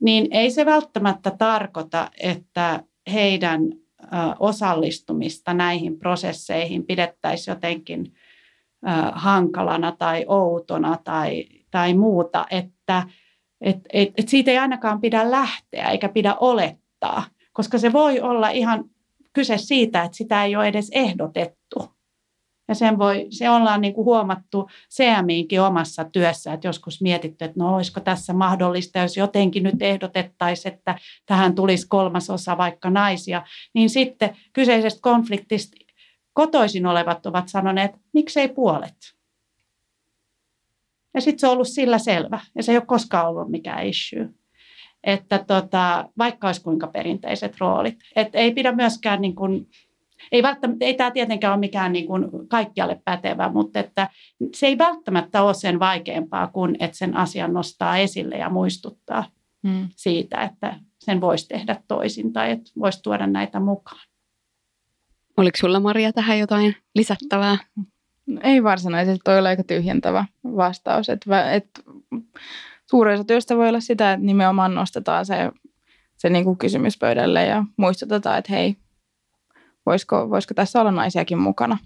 niin 0.00 0.28
ei 0.30 0.50
se 0.50 0.66
välttämättä 0.66 1.30
tarkoita, 1.38 2.10
että 2.20 2.84
heidän 3.12 3.60
osallistumista 4.38 5.54
näihin 5.54 5.98
prosesseihin 5.98 6.86
pidettäisiin 6.86 7.52
jotenkin 7.52 8.12
hankalana 9.12 9.92
tai 9.92 10.24
outona 10.28 10.98
tai, 11.04 11.44
tai 11.70 11.94
muuta, 11.94 12.46
että 12.50 13.02
et, 13.60 13.76
et, 13.92 14.08
et 14.16 14.28
siitä 14.28 14.50
ei 14.50 14.58
ainakaan 14.58 15.00
pidä 15.00 15.30
lähteä 15.30 15.88
eikä 15.88 16.08
pidä 16.08 16.34
olettaa, 16.34 17.24
koska 17.52 17.78
se 17.78 17.92
voi 17.92 18.20
olla 18.20 18.48
ihan 18.48 18.84
kyse 19.32 19.58
siitä, 19.58 20.02
että 20.02 20.16
sitä 20.16 20.44
ei 20.44 20.56
ole 20.56 20.68
edes 20.68 20.90
ehdotettu. 20.92 21.94
Ja 22.68 22.74
sen 22.74 22.98
voi, 22.98 23.26
se 23.30 23.50
ollaan 23.50 23.80
niin 23.80 23.94
kuin 23.94 24.04
huomattu 24.04 24.70
CMIinkin 24.94 25.60
omassa 25.60 26.04
työssä, 26.04 26.52
että 26.52 26.68
joskus 26.68 27.02
mietitty, 27.02 27.44
että 27.44 27.58
no 27.58 27.74
olisiko 27.74 28.00
tässä 28.00 28.32
mahdollista, 28.32 28.98
jos 28.98 29.16
jotenkin 29.16 29.62
nyt 29.62 29.82
ehdotettaisiin, 29.82 30.74
että 30.74 30.98
tähän 31.26 31.54
tulisi 31.54 31.88
kolmasosa 31.88 32.58
vaikka 32.58 32.90
naisia, 32.90 33.42
niin 33.74 33.90
sitten 33.90 34.36
kyseisestä 34.52 35.00
konfliktista 35.02 35.83
kotoisin 36.34 36.86
olevat 36.86 37.26
ovat 37.26 37.48
sanoneet, 37.48 37.92
miksei 38.12 38.48
puolet. 38.48 39.14
Ja 41.14 41.20
sitten 41.20 41.38
se 41.38 41.46
on 41.46 41.52
ollut 41.52 41.68
sillä 41.68 41.98
selvä, 41.98 42.40
ja 42.54 42.62
se 42.62 42.72
ei 42.72 42.78
ole 42.78 42.86
koskaan 42.86 43.28
ollut 43.28 43.50
mikään 43.50 43.86
issue. 43.86 44.28
Että 45.04 45.38
tota, 45.38 46.08
vaikka 46.18 46.46
olisi 46.46 46.62
kuinka 46.62 46.86
perinteiset 46.86 47.58
roolit. 47.60 47.98
Et 48.16 48.28
ei 48.34 48.52
pidä 48.52 48.72
myöskään 48.72 49.20
niin 49.20 49.34
kuin, 49.34 49.68
ei, 50.32 50.42
välttämättä, 50.42 50.84
ei 50.84 50.94
tämä 50.94 51.10
tietenkään 51.10 51.52
ole 51.52 51.60
mikään 51.60 51.92
niin 51.92 52.06
kuin 52.06 52.48
kaikkialle 52.48 53.00
pätevä, 53.04 53.48
mutta 53.48 53.80
että 53.80 54.08
se 54.54 54.66
ei 54.66 54.78
välttämättä 54.78 55.42
ole 55.42 55.54
sen 55.54 55.78
vaikeampaa 55.78 56.46
kuin, 56.46 56.76
että 56.80 56.96
sen 56.96 57.16
asian 57.16 57.52
nostaa 57.52 57.98
esille 57.98 58.36
ja 58.36 58.50
muistuttaa 58.50 59.24
hmm. 59.68 59.88
siitä, 59.96 60.42
että 60.42 60.76
sen 60.98 61.20
voisi 61.20 61.48
tehdä 61.48 61.82
toisin 61.88 62.32
tai 62.32 62.50
että 62.50 62.70
voisi 62.78 63.02
tuoda 63.02 63.26
näitä 63.26 63.60
mukaan. 63.60 64.06
Oliko 65.36 65.56
sulla 65.56 65.80
Maria 65.80 66.12
tähän 66.12 66.38
jotain 66.38 66.76
lisättävää? 66.94 67.58
Ei 68.42 68.62
varsinaisesti, 68.62 69.20
toi 69.24 69.38
oli 69.38 69.48
aika 69.48 69.64
tyhjentävä 69.64 70.24
vastaus. 70.44 71.08
Että 71.08 71.52
et, 71.52 71.68
suurin 72.90 73.14
osa 73.14 73.24
työstä 73.24 73.56
voi 73.56 73.68
olla 73.68 73.80
sitä, 73.80 74.12
että 74.12 74.26
nimenomaan 74.26 74.74
nostetaan 74.74 75.26
se, 75.26 75.34
se 76.16 76.30
niin 76.30 76.44
kuin 76.44 76.58
kysymys 76.58 76.98
pöydälle 76.98 77.46
ja 77.46 77.64
muistutetaan, 77.76 78.38
että 78.38 78.52
hei, 78.52 78.76
voisiko, 79.86 80.30
voisiko 80.30 80.54
tässä 80.54 80.80
olla 80.80 80.90
naisiakin 80.90 81.38
mukana. 81.38 81.78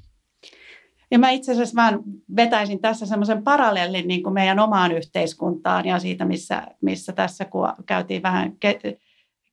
Ja 1.11 1.19
mä 1.19 1.31
itse 1.31 1.53
asiassa 1.53 1.83
mä 1.83 1.99
vetäisin 2.37 2.81
tässä 2.81 3.07
semmoisen 3.07 3.45
parallellin 3.45 4.09
niin 4.09 4.23
kuin 4.23 4.35
meidän 4.35 4.59
omaan 4.59 4.93
yhteiskuntaan 4.93 5.87
ja 5.87 5.99
siitä, 5.99 6.25
missä, 6.25 6.67
missä 6.81 7.13
tässä 7.13 7.45
kun 7.45 7.69
käytiin 7.87 8.23
vähän 8.23 8.53
ke- 8.67 9.08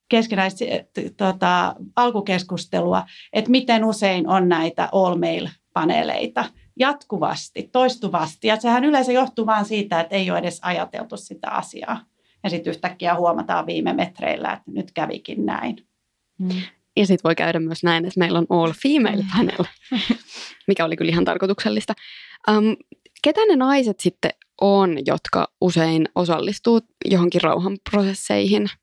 keskinäistä 0.09 0.65
tota, 1.17 1.75
alkukeskustelua, 1.95 3.05
että 3.33 3.51
miten 3.51 3.85
usein 3.85 4.27
on 4.27 4.49
näitä 4.49 4.89
all 4.91 5.15
mail-paneeleita 5.15 6.45
jatkuvasti, 6.79 7.69
toistuvasti. 7.71 8.47
Ja 8.47 8.59
sehän 8.59 8.83
yleensä 8.83 9.11
johtuu 9.11 9.45
vain 9.45 9.65
siitä, 9.65 9.99
että 9.99 10.15
ei 10.15 10.31
ole 10.31 10.39
edes 10.39 10.59
ajateltu 10.61 11.17
sitä 11.17 11.49
asiaa. 11.49 12.05
Ja 12.43 12.49
sitten 12.49 12.71
yhtäkkiä 12.71 13.15
huomataan 13.15 13.65
viime 13.65 13.93
metreillä, 13.93 14.53
että 14.53 14.71
nyt 14.71 14.91
kävikin 14.91 15.45
näin. 15.45 15.87
Mm. 16.39 16.61
Ja 16.97 17.05
sitten 17.05 17.23
voi 17.23 17.35
käydä 17.35 17.59
myös 17.59 17.83
näin, 17.83 18.05
että 18.05 18.19
meillä 18.19 18.39
on 18.39 18.45
all 18.49 18.71
female 18.83 19.21
mm. 19.21 19.27
panel, 19.37 19.65
mikä 20.67 20.85
oli 20.85 20.95
kyllä 20.95 21.09
ihan 21.09 21.25
tarkoituksellista. 21.25 21.93
Um, 22.49 22.75
ketä 23.23 23.41
ne 23.45 23.55
naiset 23.55 23.99
sitten 23.99 24.31
on, 24.61 24.97
jotka 25.05 25.47
usein 25.61 26.09
osallistuu 26.15 26.81
johonkin 27.05 27.41
rauhanprosesseihin– 27.41 28.69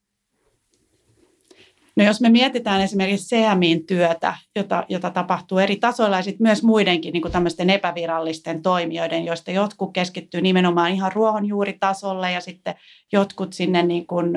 No 1.97 2.05
jos 2.05 2.21
me 2.21 2.29
mietitään 2.29 2.81
esimerkiksi 2.81 3.37
CMIin 3.37 3.87
työtä, 3.87 4.35
jota, 4.57 4.85
jota 4.89 5.11
tapahtuu 5.11 5.59
eri 5.59 5.77
tasoilla 5.77 6.17
ja 6.17 6.23
sitten 6.23 6.45
myös 6.45 6.63
muidenkin 6.63 7.13
niin 7.13 7.23
kuin 7.23 7.33
tämmöisten 7.33 7.71
epävirallisten 7.71 8.63
toimijoiden, 8.63 9.25
joista 9.25 9.51
jotkut 9.51 9.93
keskittyy 9.93 10.41
nimenomaan 10.41 10.93
ihan 10.93 11.13
ruohonjuuritasolle 11.13 12.33
ja 12.33 12.41
sitten 12.41 12.75
jotkut 13.13 13.53
sinne 13.53 13.83
niin 13.83 14.07
kuin, 14.07 14.33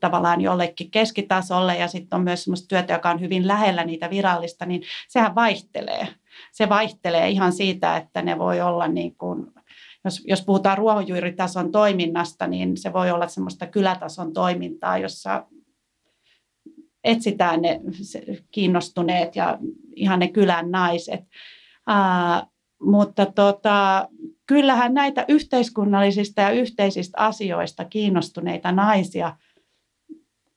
tavallaan 0.00 0.40
jollekin 0.40 0.90
keskitasolle 0.90 1.76
ja 1.76 1.88
sitten 1.88 2.16
on 2.16 2.24
myös 2.24 2.44
semmoista 2.44 2.68
työtä, 2.68 2.92
joka 2.92 3.10
on 3.10 3.20
hyvin 3.20 3.46
lähellä 3.48 3.84
niitä 3.84 4.10
virallista, 4.10 4.66
niin 4.66 4.82
sehän 5.08 5.34
vaihtelee. 5.34 6.08
Se 6.52 6.68
vaihtelee 6.68 7.28
ihan 7.28 7.52
siitä, 7.52 7.96
että 7.96 8.22
ne 8.22 8.38
voi 8.38 8.60
olla 8.60 8.88
niin 8.88 9.16
kuin 9.16 9.46
jos, 10.04 10.22
jos 10.26 10.44
puhutaan 10.44 10.78
ruohonjuuritason 10.78 11.72
toiminnasta, 11.72 12.46
niin 12.46 12.76
se 12.76 12.92
voi 12.92 13.10
olla 13.10 13.28
semmoista 13.28 13.66
kylätason 13.66 14.32
toimintaa, 14.32 14.98
jossa 14.98 15.46
etsitään 17.04 17.62
ne 17.62 17.80
kiinnostuneet 18.50 19.36
ja 19.36 19.58
ihan 19.96 20.18
ne 20.18 20.28
kylän 20.28 20.70
naiset. 20.70 21.20
Ää, 21.86 22.46
mutta 22.82 23.26
tota, 23.26 24.08
kyllähän 24.46 24.94
näitä 24.94 25.24
yhteiskunnallisista 25.28 26.40
ja 26.40 26.50
yhteisistä 26.50 27.18
asioista 27.18 27.84
kiinnostuneita 27.84 28.72
naisia 28.72 29.36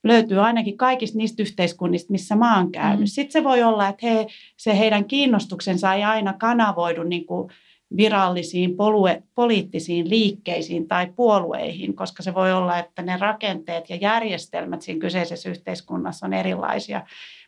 löytyy 0.03 0.39
ainakin 0.39 0.77
kaikista 0.77 1.17
niistä 1.17 1.43
yhteiskunnista, 1.43 2.11
missä 2.11 2.35
mä 2.35 2.57
oon 2.57 2.71
käynyt. 2.71 2.99
Mm. 2.99 3.05
Sitten 3.05 3.31
se 3.31 3.43
voi 3.43 3.63
olla, 3.63 3.87
että 3.87 4.07
he, 4.07 4.27
se 4.57 4.77
heidän 4.77 5.05
kiinnostuksensa 5.05 5.93
ei 5.93 6.03
aina 6.03 6.33
kanavoidu 6.33 7.03
niin 7.03 7.25
kuin 7.25 7.51
virallisiin 7.97 8.75
polue, 8.75 9.23
poliittisiin 9.35 10.09
liikkeisiin 10.09 10.87
tai 10.87 11.07
puolueihin, 11.15 11.95
koska 11.95 12.23
se 12.23 12.33
voi 12.33 12.53
olla, 12.53 12.77
että 12.77 13.01
ne 13.01 13.17
rakenteet 13.17 13.89
ja 13.89 13.95
järjestelmät 13.95 14.81
siinä 14.81 14.99
kyseisessä 15.01 15.49
yhteiskunnassa 15.49 16.25
on 16.25 16.33
erilaisia. 16.33 17.01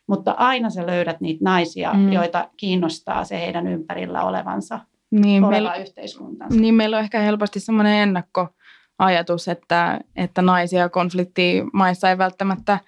Mutta 0.06 0.32
aina 0.32 0.70
sä 0.70 0.86
löydät 0.86 1.20
niitä 1.20 1.44
naisia, 1.44 1.92
mm. 1.92 2.12
joita 2.12 2.48
kiinnostaa 2.56 3.24
se 3.24 3.40
heidän 3.40 3.66
ympärillä 3.66 4.22
olevansa 4.22 4.80
niin, 5.10 5.44
oleva 5.44 5.50
meillä, 5.50 5.74
yhteiskuntansa. 5.74 6.60
Niin 6.60 6.74
meillä 6.74 6.96
on 6.96 7.02
ehkä 7.02 7.20
helposti 7.20 7.60
semmoinen 7.60 8.02
ennakkoajatus, 8.02 9.48
että, 9.48 10.00
että 10.16 10.42
naisia 10.42 10.88
konfliktimaissa 10.88 12.10
ei 12.10 12.18
välttämättä 12.18 12.78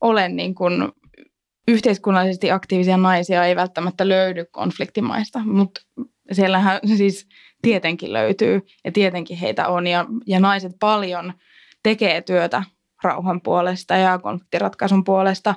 ole 0.00 0.28
niin 0.28 0.54
kuin 0.54 0.92
yhteiskunnallisesti 1.68 2.50
aktiivisia 2.50 2.96
naisia 2.96 3.44
ei 3.44 3.56
välttämättä 3.56 4.08
löydy 4.08 4.44
konfliktimaista, 4.50 5.38
mutta 5.44 5.80
siellähän 6.32 6.80
siis 6.96 7.28
tietenkin 7.62 8.12
löytyy 8.12 8.60
ja 8.84 8.92
tietenkin 8.92 9.36
heitä 9.36 9.68
on 9.68 9.86
ja, 9.86 10.06
ja 10.26 10.40
naiset 10.40 10.72
paljon 10.80 11.32
tekee 11.82 12.22
työtä 12.22 12.62
rauhan 13.02 13.40
puolesta 13.40 13.96
ja 13.96 14.18
konfliktiratkaisun 14.18 15.04
puolesta. 15.04 15.54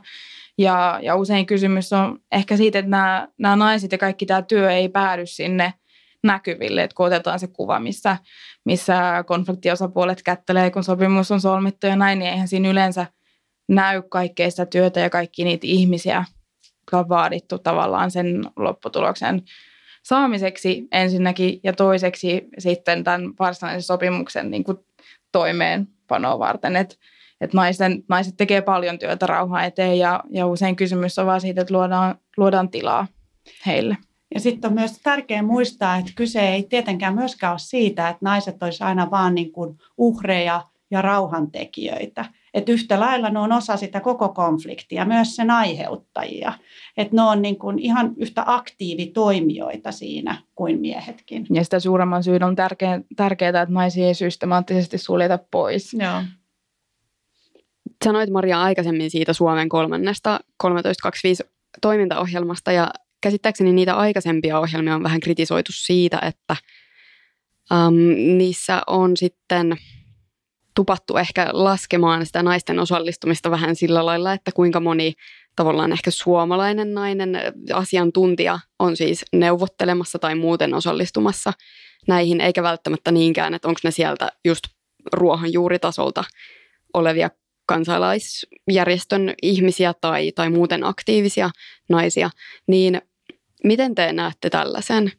Ja, 0.58 1.00
ja 1.02 1.16
usein 1.16 1.46
kysymys 1.46 1.94
on 1.94 2.20
ehkä 2.32 2.58
siitä, 2.58 2.80
että 2.80 2.90
nämä, 2.92 3.28
nämä 3.38 3.56
naiset 3.56 3.92
ja 3.92 3.98
kaikki 3.98 4.26
tämä 4.26 4.42
työ 4.42 4.72
ei 4.72 4.90
päädy 4.90 5.26
sinne 5.26 5.74
näkyville, 6.24 6.84
että 6.84 6.96
kun 6.96 7.06
otetaan 7.06 7.40
se 7.40 7.48
kuva, 7.48 7.80
missä, 7.80 8.18
missä 8.66 9.24
konfliktiosapuolet 9.28 10.24
kättelee, 10.24 10.72
kun 10.72 10.84
sopimus 10.84 11.32
on 11.32 11.42
solmittu 11.42 11.88
ja 11.88 11.96
näin, 11.96 12.20
niin 12.20 12.32
eihän 12.32 12.48
siinä 12.48 12.70
yleensä 12.70 13.06
näy 13.68 14.02
kaikkea 14.10 14.50
sitä 14.50 14.66
työtä 14.66 15.00
ja 15.00 15.10
kaikki 15.10 15.44
niitä 15.44 15.68
ihmisiä, 15.68 16.26
jotka 16.80 17.00
on 17.00 17.10
vaadittu 17.10 17.60
tavallaan 17.60 18.12
sen 18.12 18.44
lopputuloksen 18.56 19.42
saamiseksi 20.10 20.88
ensinnäkin 20.92 21.60
ja 21.64 21.74
toiseksi 21.74 22.48
sitten 22.58 23.04
tämän 23.04 23.34
varsinaisen 23.40 23.82
sopimuksen 23.82 24.52
niin 24.52 24.64
kuin 24.64 24.78
toimeenpanoa 25.32 26.40
varten. 26.40 26.76
Että 26.76 26.96
et 27.42 27.54
naisten, 27.54 28.04
naiset 28.08 28.38
tekee 28.38 28.62
paljon 28.62 29.00
työtä 29.00 29.28
rauhan 29.28 29.66
eteen 29.66 30.00
ja, 30.00 30.24
ja 30.30 30.48
usein 30.48 30.76
kysymys 30.76 31.20
on 31.20 31.26
vaan 31.26 31.42
siitä, 31.42 31.62
että 31.62 31.74
luodaan, 31.74 32.16
luodaan 32.38 32.70
tilaa 32.70 33.08
heille. 33.66 33.98
Ja 34.34 34.40
sitten 34.40 34.70
on 34.70 34.76
myös 34.76 35.00
tärkeää 35.04 35.42
muistaa, 35.42 35.98
että 35.98 36.12
kyse 36.16 36.50
ei 36.50 36.64
tietenkään 36.64 37.16
myöskään 37.16 37.54
ole 37.54 37.60
siitä, 37.60 38.10
että 38.10 38.20
naiset 38.22 38.64
olisivat 38.64 38.88
aina 38.88 39.12
vaan 39.12 39.36
niin 39.36 39.52
uhreja 39.98 40.62
ja 40.92 41.02
rauhantekijöitä. 41.02 42.26
Että 42.54 42.72
yhtä 42.72 43.00
lailla 43.00 43.30
ne 43.30 43.40
on 43.40 43.52
osa 43.52 43.78
sitä 43.78 44.00
koko 44.00 44.30
konfliktia, 44.30 45.06
myös 45.06 45.36
sen 45.36 45.52
aiheuttajia. 45.52 46.54
Että 46.98 47.16
ne 47.16 47.22
on 47.22 47.42
niin 47.42 47.60
kuin 47.60 47.80
ihan 47.80 48.14
yhtä 48.18 48.44
aktiivitoimijoita 48.46 49.92
siinä 49.92 50.42
kuin 50.56 50.80
miehetkin. 50.80 51.46
Ja 51.54 51.64
sitä 51.64 51.80
suuremman 51.80 52.24
syyn 52.24 52.44
on 52.44 52.56
tärkeää, 52.56 53.02
tärkeää 53.16 53.62
että 53.62 53.74
naisia 53.74 54.08
ei 54.08 54.14
systemaattisesti 54.14 54.98
suljeta 54.98 55.40
pois. 55.52 55.94
Joo. 55.94 56.24
Sanoit 58.06 58.30
Maria 58.30 58.62
aikaisemmin 58.62 59.12
siitä 59.12 59.34
Suomen 59.34 59.70
kolmannesta 59.70 60.40
1325 60.62 61.44
toimintaohjelmasta 61.82 62.72
ja 62.72 62.92
käsittääkseni 63.22 63.74
niitä 63.74 63.96
aikaisempia 63.96 64.60
ohjelmia 64.60 64.96
on 64.96 65.04
vähän 65.04 65.20
kritisoitu 65.20 65.72
siitä, 65.76 66.20
että 66.22 66.56
um, 67.72 67.94
niissä 68.38 68.82
on 68.88 69.18
sitten 69.18 69.78
tupattu 70.80 71.18
ehkä 71.18 71.50
laskemaan 71.52 72.26
sitä 72.26 72.44
naisten 72.44 72.80
osallistumista 72.80 73.52
vähän 73.52 73.76
sillä 73.76 74.06
lailla, 74.06 74.34
että 74.34 74.52
kuinka 74.52 74.80
moni 74.80 75.14
tavallaan 75.56 75.92
ehkä 75.92 76.12
suomalainen 76.12 76.94
nainen 76.94 77.38
asiantuntija 77.74 78.60
on 78.80 78.98
siis 78.98 79.26
neuvottelemassa 79.34 80.20
tai 80.20 80.36
muuten 80.36 80.74
osallistumassa 80.74 81.54
näihin, 82.08 82.42
eikä 82.42 82.64
välttämättä 82.64 83.12
niinkään, 83.12 83.54
että 83.54 83.68
onko 83.68 83.80
ne 83.84 83.92
sieltä 83.92 84.32
just 84.46 84.64
ruohonjuuritasolta 85.14 86.24
olevia 86.94 87.30
kansalaisjärjestön 87.66 89.34
ihmisiä 89.42 89.94
tai, 90.02 90.32
tai 90.32 90.50
muuten 90.50 90.84
aktiivisia 90.84 91.50
naisia, 91.90 92.30
niin 92.68 93.02
miten 93.64 93.96
te 93.96 94.14
näette 94.14 94.50
tällaisen? 94.50 95.12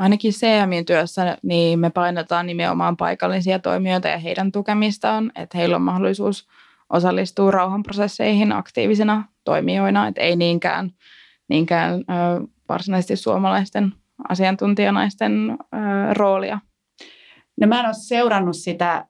Ainakin 0.00 0.32
CMin 0.32 0.84
työssä 0.84 1.36
niin 1.42 1.78
me 1.78 1.90
painotaan 1.90 2.46
nimenomaan 2.46 2.96
paikallisia 2.96 3.58
toimijoita 3.58 4.08
ja 4.08 4.18
heidän 4.18 4.52
tukemistaan, 4.52 5.32
että 5.34 5.58
heillä 5.58 5.76
on 5.76 5.82
mahdollisuus 5.82 6.48
osallistua 6.90 7.50
rauhanprosesseihin 7.50 8.52
aktiivisina 8.52 9.24
toimijoina, 9.44 10.08
että 10.08 10.20
ei 10.20 10.36
niinkään, 10.36 10.90
niinkään 11.48 12.04
varsinaisesti 12.68 13.16
suomalaisten 13.16 13.92
asiantuntijanaisten 14.28 15.58
roolia. 16.12 16.58
No 17.60 17.66
mä 17.66 17.80
en 17.80 17.86
ole 17.86 17.94
seurannut 17.94 18.56
sitä 18.56 19.06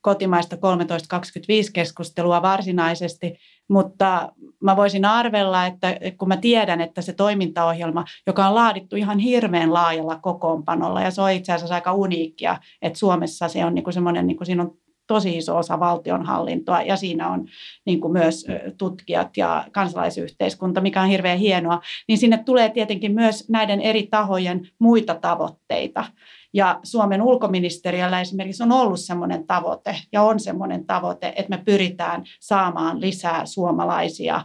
kotimaista 0.00 0.56
1325-keskustelua 0.56 2.42
varsinaisesti, 2.42 3.38
mutta 3.68 4.32
mä 4.60 4.76
voisin 4.76 5.04
arvella, 5.04 5.66
että 5.66 5.96
kun 6.18 6.28
mä 6.28 6.36
tiedän, 6.36 6.80
että 6.80 7.02
se 7.02 7.12
toimintaohjelma, 7.12 8.04
joka 8.26 8.48
on 8.48 8.54
laadittu 8.54 8.96
ihan 8.96 9.18
hirveän 9.18 9.74
laajalla 9.74 10.18
kokoonpanolla, 10.22 11.02
ja 11.02 11.10
se 11.10 11.22
on 11.22 11.30
itse 11.30 11.52
asiassa 11.52 11.74
aika 11.74 11.92
uniikkia, 11.92 12.56
että 12.82 12.98
Suomessa 12.98 13.48
se 13.48 13.64
on 13.64 13.74
niin 13.74 13.84
kuin 13.84 13.94
semmoinen, 13.94 14.26
niin 14.26 14.36
kuin 14.36 14.46
siinä 14.46 14.62
on 14.62 14.76
tosi 15.06 15.36
iso 15.36 15.56
osa 15.56 15.80
valtionhallintoa 15.80 16.82
ja 16.82 16.96
siinä 16.96 17.28
on 17.28 17.46
niin 17.86 18.00
kuin 18.00 18.12
myös 18.12 18.46
tutkijat 18.78 19.36
ja 19.36 19.64
kansalaisyhteiskunta, 19.72 20.80
mikä 20.80 21.02
on 21.02 21.08
hirveän 21.08 21.38
hienoa, 21.38 21.80
niin 22.08 22.18
sinne 22.18 22.36
tulee 22.36 22.68
tietenkin 22.68 23.14
myös 23.14 23.48
näiden 23.48 23.80
eri 23.80 24.06
tahojen 24.10 24.68
muita 24.78 25.14
tavoitteita. 25.14 26.04
Ja 26.54 26.80
Suomen 26.82 27.22
ulkoministeriöllä 27.22 28.20
esimerkiksi 28.20 28.62
on 28.62 28.72
ollut 28.72 29.00
semmoinen 29.00 29.46
tavoite 29.46 29.96
ja 30.12 30.22
on 30.22 30.40
semmoinen 30.40 30.86
tavoite, 30.86 31.32
että 31.36 31.56
me 31.56 31.62
pyritään 31.64 32.24
saamaan 32.40 33.00
lisää 33.00 33.46
suomalaisia 33.46 34.44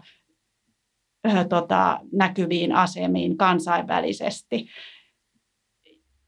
tota, 1.50 2.00
näkyviin 2.12 2.76
asemiin 2.76 3.38
kansainvälisesti 3.38 4.68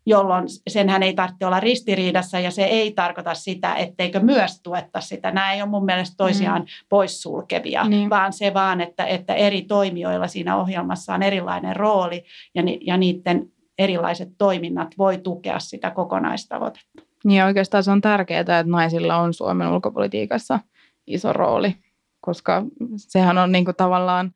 jolloin 0.05 0.45
senhän 0.67 1.03
ei 1.03 1.13
tarvitse 1.13 1.45
olla 1.45 1.59
ristiriidassa 1.59 2.39
ja 2.39 2.51
se 2.51 2.63
ei 2.63 2.91
tarkoita 2.91 3.33
sitä, 3.33 3.75
etteikö 3.75 4.19
myös 4.19 4.61
tuetta 4.61 5.01
sitä. 5.01 5.31
Nämä 5.31 5.53
ei 5.53 5.61
ole 5.61 5.69
mun 5.69 5.85
mielestä 5.85 6.15
toisiaan 6.17 6.61
mm. 6.61 6.67
poissulkevia, 6.89 7.83
niin. 7.83 8.09
vaan 8.09 8.33
se 8.33 8.53
vaan, 8.53 8.81
että, 8.81 9.05
että 9.05 9.33
eri 9.33 9.61
toimijoilla 9.61 10.27
siinä 10.27 10.57
ohjelmassa 10.57 11.13
on 11.13 11.23
erilainen 11.23 11.75
rooli 11.75 12.23
ja, 12.55 12.63
ni, 12.63 12.79
ja 12.81 12.97
niiden 12.97 13.51
erilaiset 13.79 14.29
toiminnat 14.37 14.87
voi 14.97 15.17
tukea 15.17 15.59
sitä 15.59 15.91
kokonaistavoitetta. 15.91 17.01
Niin 17.23 17.43
oikeastaan 17.43 17.83
se 17.83 17.91
on 17.91 18.01
tärkeää, 18.01 18.39
että 18.39 18.63
naisilla 18.67 19.17
on 19.17 19.33
Suomen 19.33 19.67
ulkopolitiikassa 19.67 20.59
iso 21.07 21.33
rooli, 21.33 21.75
koska 22.21 22.63
sehän 22.97 23.37
on 23.37 23.51
niin 23.51 23.65
kuin 23.65 23.75
tavallaan 23.75 24.31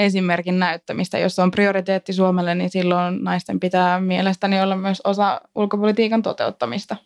esimerkin 0.00 0.58
näyttämistä. 0.58 1.18
Jos 1.18 1.38
on 1.38 1.50
prioriteetti 1.50 2.12
Suomelle, 2.12 2.54
niin 2.54 2.70
silloin 2.70 3.24
naisten 3.24 3.60
pitää 3.60 4.00
mielestäni 4.00 4.62
olla 4.62 4.76
myös 4.76 5.00
osa 5.04 5.40
ulkopolitiikan 5.54 6.22
toteuttamista. 6.22 6.96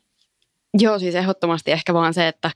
Joo, 0.79 0.99
siis 0.99 1.15
ehdottomasti 1.15 1.73
ehkä 1.73 1.95
vaan 1.95 2.15
se, 2.15 2.29
että 2.29 2.51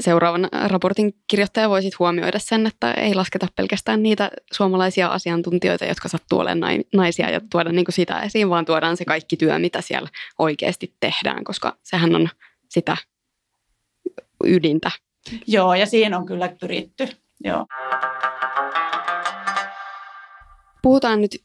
seuraavan 0.00 0.48
raportin 0.66 1.14
kirjoittaja 1.28 1.68
voisi 1.68 1.90
huomioida 1.98 2.38
sen, 2.38 2.66
että 2.66 2.92
ei 2.92 3.14
lasketa 3.14 3.46
pelkästään 3.56 4.02
niitä 4.02 4.30
suomalaisia 4.52 5.08
asiantuntijoita, 5.08 5.84
jotka 5.84 6.08
sattuu 6.08 6.38
olemaan 6.38 6.80
naisia 6.94 7.30
ja 7.30 7.40
tuoda 7.50 7.72
niin 7.72 7.84
kuin 7.84 7.94
sitä 7.94 8.20
esiin, 8.20 8.50
vaan 8.50 8.64
tuodaan 8.64 8.96
se 8.96 9.04
kaikki 9.04 9.36
työ, 9.36 9.58
mitä 9.58 9.80
siellä 9.80 10.08
oikeasti 10.38 10.94
tehdään, 11.00 11.44
koska 11.44 11.76
sehän 11.82 12.14
on 12.14 12.28
sitä 12.68 12.96
ydintä. 14.44 14.90
Joo, 15.46 15.74
ja 15.74 15.86
siihen 15.86 16.14
on 16.14 16.26
kyllä 16.26 16.52
pyritty. 16.60 17.08
Joo. 17.44 17.66
Puhutaan 20.82 21.20
nyt 21.20 21.40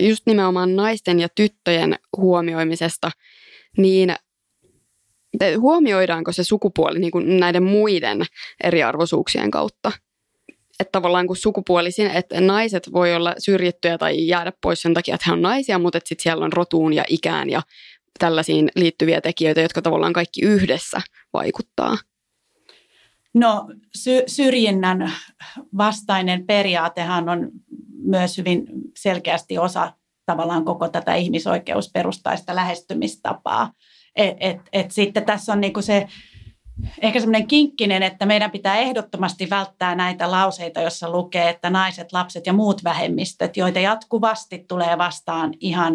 just 0.00 0.26
nimenomaan 0.26 0.76
naisten 0.76 1.20
ja 1.20 1.28
tyttöjen 1.34 1.98
huomioimisesta, 2.16 3.10
niin 3.76 4.14
huomioidaanko 5.60 6.32
se 6.32 6.44
sukupuoli 6.44 6.98
niin 6.98 7.10
kuin 7.10 7.40
näiden 7.40 7.62
muiden 7.62 8.22
eriarvoisuuksien 8.64 9.50
kautta? 9.50 9.92
Että 10.80 10.92
tavallaan 10.92 11.26
kun 11.26 11.36
sukupuoli, 11.36 11.88
että 12.14 12.40
naiset 12.40 12.92
voi 12.92 13.14
olla 13.14 13.34
syrjittyjä 13.38 13.98
tai 13.98 14.26
jäädä 14.26 14.52
pois 14.62 14.82
sen 14.82 14.94
takia, 14.94 15.14
että 15.14 15.24
he 15.26 15.32
on 15.32 15.42
naisia, 15.42 15.78
mutta 15.78 15.98
sitten 16.04 16.22
siellä 16.22 16.44
on 16.44 16.52
rotuun 16.52 16.92
ja 16.92 17.04
ikään 17.08 17.50
ja 17.50 17.62
tällaisiin 18.18 18.70
liittyviä 18.76 19.20
tekijöitä, 19.20 19.60
jotka 19.60 19.82
tavallaan 19.82 20.12
kaikki 20.12 20.40
yhdessä 20.40 21.00
vaikuttaa. 21.32 21.96
No 23.34 23.68
sy- 23.94 24.24
syrjinnän 24.26 25.12
vastainen 25.76 26.46
periaatehan 26.46 27.28
on 27.28 27.50
myös 28.04 28.38
hyvin 28.38 28.66
selkeästi 28.96 29.58
osa 29.58 29.92
tavallaan 30.26 30.64
koko 30.64 30.88
tätä 30.88 31.14
ihmisoikeusperustaista 31.14 32.54
lähestymistapaa. 32.54 33.72
Et, 34.16 34.36
et, 34.40 34.60
et 34.72 34.90
sitten 34.90 35.24
tässä 35.24 35.52
on 35.52 35.60
niinku 35.60 35.82
se 35.82 36.06
ehkä 37.02 37.20
semmoinen 37.20 37.46
kinkkinen, 37.46 38.02
että 38.02 38.26
meidän 38.26 38.50
pitää 38.50 38.76
ehdottomasti 38.76 39.50
välttää 39.50 39.94
näitä 39.94 40.30
lauseita, 40.30 40.80
joissa 40.80 41.10
lukee, 41.10 41.48
että 41.48 41.70
naiset, 41.70 42.12
lapset 42.12 42.46
ja 42.46 42.52
muut 42.52 42.84
vähemmistöt, 42.84 43.56
joita 43.56 43.80
jatkuvasti 43.80 44.64
tulee 44.68 44.98
vastaan 44.98 45.54
ihan 45.60 45.94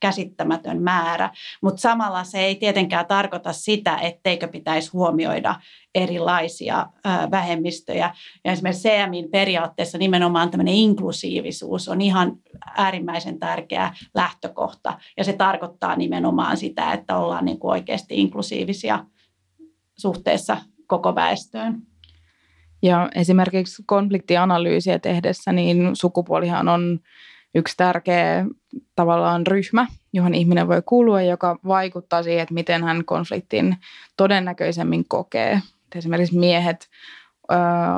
käsittämätön 0.00 0.82
määrä. 0.82 1.30
Mutta 1.62 1.80
samalla 1.80 2.24
se 2.24 2.38
ei 2.38 2.54
tietenkään 2.54 3.06
tarkoita 3.06 3.52
sitä, 3.52 3.96
etteikö 3.96 4.48
pitäisi 4.48 4.90
huomioida 4.92 5.54
erilaisia 5.94 6.86
vähemmistöjä. 7.30 8.14
Ja 8.44 8.52
esimerkiksi 8.52 8.88
CMin 8.88 9.30
periaatteessa 9.30 9.98
nimenomaan 9.98 10.50
tämmöinen 10.50 10.74
inklusiivisuus 10.74 11.88
on 11.88 12.00
ihan 12.00 12.36
äärimmäisen 12.76 13.38
tärkeä 13.38 13.94
lähtökohta. 14.14 14.98
Ja 15.16 15.24
se 15.24 15.32
tarkoittaa 15.32 15.96
nimenomaan 15.96 16.56
sitä, 16.56 16.92
että 16.92 17.16
ollaan 17.16 17.44
niin 17.44 17.58
kuin 17.58 17.70
oikeasti 17.70 18.20
inklusiivisia– 18.20 19.04
suhteessa 19.98 20.56
koko 20.86 21.14
väestöön. 21.14 21.82
Ja 22.82 23.08
esimerkiksi 23.14 23.82
konfliktianalyysiä 23.86 24.98
tehdessä, 24.98 25.52
niin 25.52 25.90
sukupuolihan 25.92 26.68
on 26.68 27.00
yksi 27.54 27.76
tärkeä 27.76 28.46
tavallaan 28.94 29.46
ryhmä, 29.46 29.86
johon 30.12 30.34
ihminen 30.34 30.68
voi 30.68 30.82
kuulua, 30.86 31.22
joka 31.22 31.58
vaikuttaa 31.66 32.22
siihen, 32.22 32.42
että 32.42 32.54
miten 32.54 32.84
hän 32.84 33.04
konfliktin 33.04 33.76
todennäköisemmin 34.16 35.04
kokee. 35.08 35.60
Esimerkiksi 35.94 36.38
miehet 36.38 36.88
ö, 37.52 37.54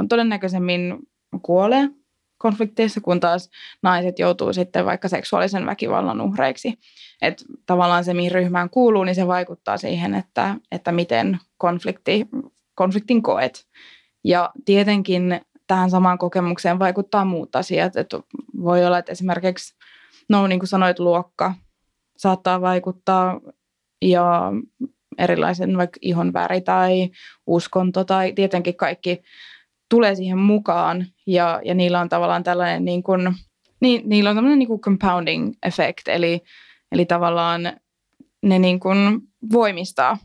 todennäköisemmin 0.08 0.98
kuolee 1.42 1.88
konflikteissa, 2.40 3.00
kun 3.00 3.20
taas 3.20 3.50
naiset 3.82 4.18
joutuu 4.18 4.52
sitten 4.52 4.86
vaikka 4.86 5.08
seksuaalisen 5.08 5.66
väkivallan 5.66 6.20
uhreiksi. 6.20 6.74
Että 7.22 7.44
tavallaan 7.66 8.04
se, 8.04 8.14
mihin 8.14 8.32
ryhmään 8.32 8.70
kuuluu, 8.70 9.04
niin 9.04 9.14
se 9.14 9.26
vaikuttaa 9.26 9.76
siihen, 9.76 10.14
että, 10.14 10.56
että 10.72 10.92
miten 10.92 11.38
konflikti, 11.58 12.28
konfliktin 12.74 13.22
koet. 13.22 13.66
Ja 14.24 14.50
tietenkin 14.64 15.40
tähän 15.66 15.90
samaan 15.90 16.18
kokemukseen 16.18 16.78
vaikuttaa 16.78 17.24
muut 17.24 17.56
asiat. 17.56 17.96
Että 17.96 18.20
voi 18.62 18.86
olla, 18.86 18.98
että 18.98 19.12
esimerkiksi, 19.12 19.74
no 20.28 20.46
niin 20.46 20.58
kuin 20.58 20.68
sanoit, 20.68 20.98
luokka 20.98 21.54
saattaa 22.16 22.60
vaikuttaa 22.60 23.40
ja 24.02 24.52
erilaisen 25.18 25.76
vaikka 25.76 25.98
ihon 26.02 26.32
väri 26.32 26.60
tai 26.60 27.10
uskonto 27.46 28.04
tai 28.04 28.32
tietenkin 28.32 28.76
kaikki 28.76 29.22
tulee 29.90 30.14
siihen 30.14 30.38
mukaan 30.38 31.06
ja, 31.26 31.60
ja 31.64 31.74
niillä 31.74 32.00
on 32.00 32.08
tavallaan 32.08 32.42
tällainen 32.42 32.84
niin 32.84 33.02
kuin 33.02 33.34
niin, 33.80 34.02
niillä 34.04 34.30
on 34.30 34.36
tämmöinen 34.36 34.58
niin 34.58 34.68
kuin 34.68 34.80
compounding 34.80 35.52
effect, 35.66 36.08
eli, 36.08 36.42
eli 36.92 37.04
tavallaan 37.04 37.62
ne 38.42 38.58
niin 38.58 38.80
kuin 38.80 39.20
voimistaa 39.52 40.18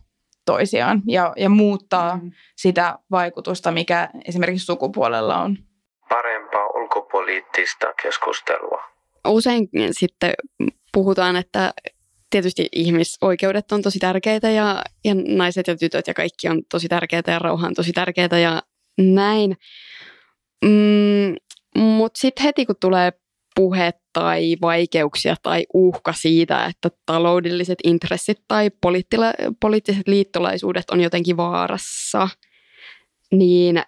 toisiaan 0.46 1.02
ja, 1.08 1.34
ja 1.38 1.50
muuttaa 1.50 2.18
mm. 2.18 2.32
sitä 2.56 3.00
vaikutusta, 3.12 3.72
mikä 3.72 4.10
esimerkiksi 4.28 4.66
sukupuolella 4.66 5.42
on. 5.42 5.58
Parempaa 6.10 6.68
ulkopoliittista 6.68 7.94
keskustelua. 8.04 8.84
Usein 9.28 9.70
sitten 9.92 10.34
puhutaan, 10.94 11.36
että 11.36 11.74
tietysti 12.30 12.70
ihmisoikeudet 12.72 13.72
on 13.72 13.82
tosi 13.82 14.00
tärkeitä 14.00 14.50
ja, 14.50 14.82
ja 15.04 15.16
naiset 15.28 15.68
ja 15.68 15.78
tytöt 15.78 16.08
ja 16.08 16.14
kaikki 16.14 16.50
on 16.50 16.62
tosi 16.72 16.88
tärkeitä 16.88 17.32
ja 17.32 17.40
rauha 17.40 17.68
on 17.68 17.74
tosi 17.74 17.92
tärkeitä 17.92 18.40
ja 18.40 18.62
näin. 18.98 19.58
Mm, 20.66 21.36
Mutta 21.82 22.20
sitten 22.20 22.44
heti 22.44 22.66
kun 22.66 22.76
tulee 22.82 23.14
puhe 23.56 23.94
tai 24.14 24.56
vaikeuksia 24.62 25.36
tai 25.42 25.66
uhka 25.74 26.14
siitä, 26.14 26.66
että 26.66 26.90
taloudelliset 27.06 27.80
intressit 27.84 28.38
tai 28.48 28.72
poliittiset 29.62 30.08
liittolaisuudet 30.08 30.90
on 30.90 31.02
jotenkin 31.02 31.38
vaarassa, 31.38 32.28
niin, 33.32 33.84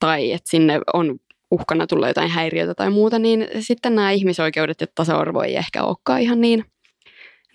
tai 0.00 0.32
että 0.32 0.50
sinne 0.50 0.80
on 0.92 1.18
uhkana 1.50 1.86
tulla 1.86 2.08
jotain 2.08 2.30
häiriötä 2.30 2.74
tai 2.74 2.90
muuta, 2.90 3.18
niin 3.18 3.48
sitten 3.60 3.94
nämä 3.94 4.10
ihmisoikeudet 4.10 4.80
ja 4.80 4.86
tasa-arvo 4.94 5.42
ei 5.42 5.56
ehkä 5.56 5.82
olekaan 5.82 6.20
ihan 6.20 6.40
niin, 6.40 6.64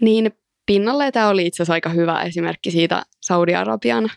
niin 0.02 0.32
pinnalle. 0.66 1.12
Tämä 1.12 1.30
oli 1.30 1.46
itse 1.46 1.56
asiassa 1.56 1.74
aika 1.74 1.90
hyvä 1.90 2.22
esimerkki 2.22 2.72
siitä 2.72 3.04
Saudi-Arabian 3.22 4.10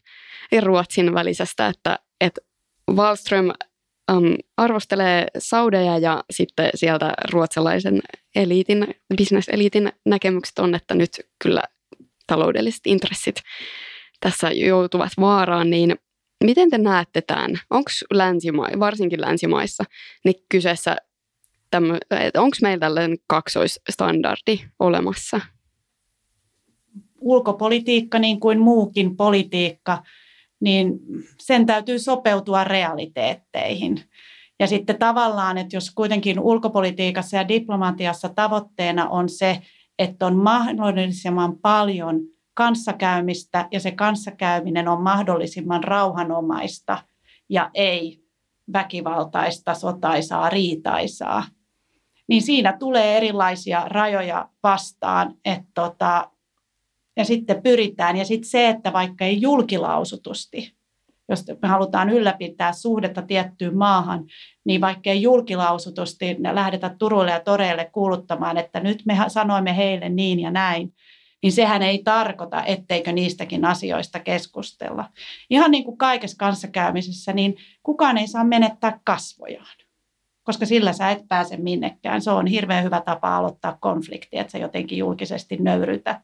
ja 0.53 0.61
Ruotsin 0.61 1.15
välisestä, 1.15 1.67
että, 1.67 1.99
että 2.21 2.41
Wallström 2.89 3.51
um, 4.13 4.37
arvostelee 4.57 5.27
saudeja 5.39 5.99
ja 5.99 6.25
sitten 6.31 6.71
sieltä 6.75 7.13
ruotsalaisen 7.33 8.01
eliitin, 8.35 8.95
bisneseliitin 9.17 9.93
näkemykset 10.05 10.59
on, 10.59 10.75
että 10.75 10.95
nyt 10.95 11.11
kyllä 11.43 11.63
taloudelliset 12.27 12.87
intressit 12.87 13.37
tässä 14.21 14.51
joutuvat 14.51 15.13
vaaraan, 15.21 15.71
niin 15.71 15.97
miten 16.45 16.71
te 16.71 16.79
näette 16.79 17.21
tämän? 17.21 17.59
Onko 17.71 17.91
länsima, 18.11 18.69
varsinkin 18.81 19.21
länsimaissa 19.21 19.85
niin 20.25 20.45
kyseessä, 20.49 20.97
onko 22.37 22.57
meillä 22.63 22.81
tällainen 22.81 23.19
kaksoisstandardi 23.27 24.61
olemassa? 24.79 25.41
Ulkopolitiikka 27.21 28.19
niin 28.19 28.41
kuin 28.41 28.61
muukin 28.61 29.17
politiikka– 29.17 30.03
niin 30.61 30.99
sen 31.41 31.67
täytyy 31.67 31.99
sopeutua 31.99 32.65
realiteetteihin. 32.65 34.01
Ja 34.61 34.67
sitten 34.67 34.99
tavallaan, 34.99 35.59
että 35.59 35.77
jos 35.77 35.91
kuitenkin 35.91 36.41
ulkopolitiikassa 36.41 37.37
ja 37.37 37.49
diplomatiassa 37.49 38.29
tavoitteena 38.29 39.09
on 39.09 39.29
se, 39.29 39.63
että 39.99 40.27
on 40.27 40.37
mahdollisimman 40.37 41.59
paljon 41.59 42.21
kanssakäymistä 42.55 43.69
ja 43.73 43.81
se 43.81 43.91
kanssakäyminen 43.91 44.89
on 44.89 45.03
mahdollisimman 45.03 45.85
rauhanomaista 45.85 46.99
ja 47.49 47.71
ei 47.75 48.23
väkivaltaista, 48.73 49.75
sotaisaa, 49.75 50.51
riitaisaa, 50.51 51.45
niin 52.29 52.43
siinä 52.43 52.77
tulee 52.79 53.17
erilaisia 53.17 53.83
rajoja 53.87 54.49
vastaan, 54.63 55.35
että 55.45 55.69
tota, 55.75 56.31
ja 57.19 57.25
sitten 57.25 57.63
pyritään. 57.63 58.17
Ja 58.17 58.25
sitten 58.25 58.51
se, 58.51 58.69
että 58.69 58.93
vaikka 58.93 59.25
ei 59.25 59.41
julkilausutusti, 59.41 60.73
jos 61.29 61.45
me 61.63 61.69
halutaan 61.69 62.11
ylläpitää 62.11 62.73
suhdetta 62.73 63.23
tiettyyn 63.23 63.77
maahan, 63.77 64.25
niin 64.65 64.81
vaikka 64.81 65.11
ei 65.11 65.23
julkilausutusti 65.23 66.37
lähdetä 66.53 66.95
Turuille 66.99 67.31
ja 67.31 67.41
toreille 67.41 67.91
kuuluttamaan, 67.93 68.57
että 68.57 68.81
nyt 68.81 69.03
me 69.07 69.17
sanoimme 69.29 69.77
heille 69.77 70.09
niin 70.09 70.41
ja 70.41 70.51
näin, 70.51 70.95
niin 71.43 71.53
sehän 71.53 71.83
ei 71.83 72.03
tarkoita, 72.05 72.65
etteikö 72.65 73.13
niistäkin 73.13 73.65
asioista 73.65 74.21
keskustella. 74.21 75.05
Ihan 75.51 75.71
niin 75.71 75.85
kuin 75.85 75.99
kaikessa 75.99 76.37
kanssakäymisessä, 76.39 77.33
niin 77.33 77.57
kukaan 77.83 78.19
ei 78.19 78.27
saa 78.27 78.45
menettää 78.45 79.01
kasvojaan, 79.05 79.77
koska 80.43 80.67
sillä 80.67 80.93
sä 80.93 81.11
et 81.11 81.29
pääse 81.29 81.57
minnekään. 81.57 82.23
Se 82.23 82.31
on 82.31 82.47
hirveän 82.47 82.85
hyvä 82.85 83.01
tapa 83.01 83.37
aloittaa 83.37 83.79
konflikti, 83.81 84.39
että 84.39 84.51
sä 84.51 84.59
jotenkin 84.59 84.99
julkisesti 84.99 85.57
nöyrytät 85.57 86.21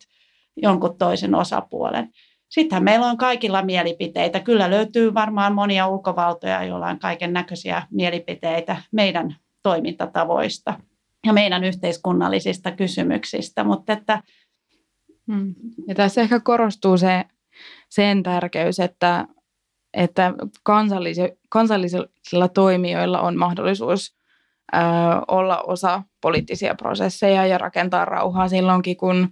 jonkun 0.57 0.99
toisen 0.99 1.35
osapuolen. 1.35 2.11
Sittenhän 2.49 2.85
meillä 2.85 3.07
on 3.07 3.17
kaikilla 3.17 3.63
mielipiteitä. 3.63 4.41
Kyllä 4.41 4.71
löytyy 4.71 5.15
varmaan 5.15 5.55
monia 5.55 5.87
ulkovaltoja, 5.87 6.65
joilla 6.65 6.87
on 6.87 6.99
kaiken 6.99 7.33
näköisiä 7.33 7.83
mielipiteitä 7.91 8.77
meidän 8.93 9.37
toimintatavoista 9.63 10.81
ja 11.27 11.33
meidän 11.33 11.65
yhteiskunnallisista 11.65 12.71
kysymyksistä. 12.71 13.65
Mutta 13.65 13.93
että, 13.93 14.23
hmm. 15.33 15.55
ja 15.89 15.95
tässä 15.95 16.21
ehkä 16.21 16.41
korostuu 16.41 16.97
se, 16.97 17.25
sen 17.89 18.23
tärkeys, 18.23 18.81
että, 18.81 19.27
että 19.95 20.33
kansallis- 20.71 21.37
kansallisilla 21.49 22.49
toimijoilla 22.55 23.21
on 23.21 23.37
mahdollisuus 23.37 24.17
ö, 24.75 24.79
olla 25.29 25.63
osa 25.63 26.03
poliittisia 26.21 26.75
prosesseja 26.75 27.47
ja 27.47 27.59
rakentaa 27.59 28.05
rauhaa 28.05 28.49
silloinkin, 28.49 28.97
kun 28.97 29.29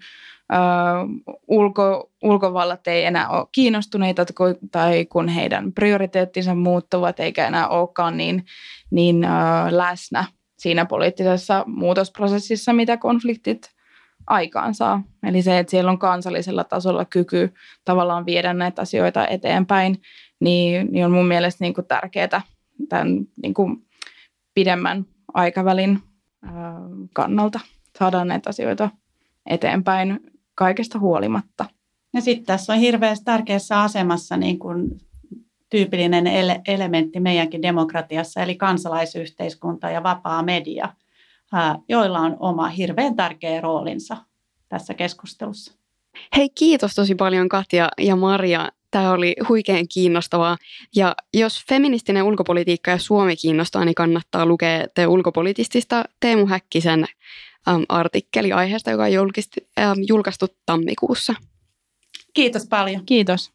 ulko, 1.49 2.11
ulkovallat 2.23 2.87
ei 2.87 3.05
enää 3.05 3.29
ole 3.29 3.47
kiinnostuneita 3.53 4.25
tai 4.71 5.05
kun 5.05 5.29
heidän 5.29 5.73
prioriteettinsa 5.73 6.55
muuttuvat 6.55 7.21
eikä 7.21 7.47
enää 7.47 7.69
olekaan 7.69 8.17
niin, 8.17 8.47
niin 8.91 9.27
läsnä 9.71 10.25
siinä 10.59 10.85
poliittisessa 10.85 11.65
muutosprosessissa, 11.67 12.73
mitä 12.73 12.97
konfliktit 12.97 13.71
aikaan 14.27 14.75
saa. 14.75 15.03
Eli 15.23 15.43
se, 15.43 15.59
että 15.59 15.71
siellä 15.71 15.91
on 15.91 15.99
kansallisella 15.99 16.65
tasolla 16.65 17.05
kyky 17.05 17.55
tavallaan 17.85 18.27
viedä 18.27 18.55
näitä 18.55 18.83
asioita 18.83 19.27
eteenpäin, 19.27 20.03
niin, 20.41 20.88
niin 20.91 21.05
on 21.05 21.12
mun 21.12 21.27
mielestä 21.27 21.65
niin 21.65 21.75
kuin 21.75 21.87
tärkeää 21.87 22.43
tämän 22.88 23.09
niin 23.43 23.55
kuin 23.55 23.87
pidemmän 24.55 25.07
aikavälin 25.35 25.99
kannalta 27.12 27.61
saada 27.99 28.25
näitä 28.25 28.51
asioita 28.51 28.91
eteenpäin 29.47 30.32
kaikesta 30.55 30.99
huolimatta. 30.99 31.65
Ja 32.15 32.21
sitten 32.21 32.47
tässä 32.47 32.73
on 32.73 32.79
hirveän 32.79 33.17
tärkeässä 33.25 33.81
asemassa 33.81 34.37
niin 34.37 34.59
kuin 34.59 35.01
tyypillinen 35.71 36.27
ele- 36.27 36.61
elementti 36.67 37.21
meidänkin 37.21 37.62
demokratiassa, 37.62 38.43
eli 38.43 38.55
kansalaisyhteiskunta 38.55 39.91
ja 39.91 40.03
vapaa 40.03 40.43
media, 40.43 40.88
joilla 41.88 42.19
on 42.19 42.37
oma 42.41 42.69
hirveän 42.69 43.17
tärkeä 43.17 43.61
roolinsa 43.61 44.17
tässä 44.69 44.95
keskustelussa. 44.95 45.75
Hei, 46.37 46.49
kiitos 46.49 46.95
tosi 46.95 47.15
paljon 47.15 47.49
Katja 47.49 47.88
ja 47.99 48.17
Maria. 48.17 48.69
Tämä 48.91 49.12
oli 49.12 49.35
huikean 49.49 49.88
kiinnostavaa. 49.95 50.57
Ja 50.97 51.15
jos 51.35 51.65
feministinen 51.69 52.23
ulkopolitiikka 52.23 52.91
ja 52.91 52.99
Suomi 52.99 53.37
kiinnostaa, 53.37 53.85
niin 53.85 53.95
kannattaa 53.95 54.47
lukea 54.47 54.87
te 54.95 55.07
ulkopolitistista 55.07 56.05
Teemu 56.21 56.47
Häkkisen 56.47 57.05
ähm, 57.68 57.83
artikkeli 57.88 58.53
aiheesta, 58.53 58.90
joka 58.90 59.03
on 59.03 59.12
julkistu, 59.12 59.61
ähm, 59.79 59.98
julkaistu 60.07 60.46
tammikuussa. 60.66 61.35
Kiitos 62.35 62.66
paljon. 62.66 63.07
Kiitos. 63.07 63.53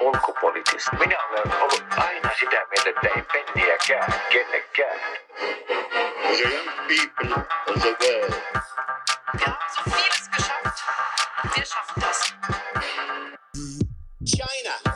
ulkopoliittista. 0.00 0.96
Minä 0.96 1.16
olen 1.30 1.62
ollut 1.62 1.84
aina 1.96 2.30
sitä 2.40 2.66
mieltä, 2.70 2.90
että 2.90 3.08
ei 3.16 3.22
penniäkään 3.32 4.14
kenellekään. 4.30 5.00
The 6.36 6.42
young 6.42 6.68
people 6.88 7.44
of 7.68 7.82
the 7.82 7.96
world. 8.00 8.34
Wir 9.38 9.46
haben 9.46 9.70
so 9.74 9.80
vieles 9.90 10.28
geschafft. 10.36 10.84
Wir 11.56 11.66
schaffen 11.66 12.02
das. 12.02 12.34
China. 14.24 14.87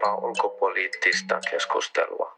Parempaa 0.00 0.28
ulkopoliittista 0.28 1.40
keskustelua. 1.50 2.37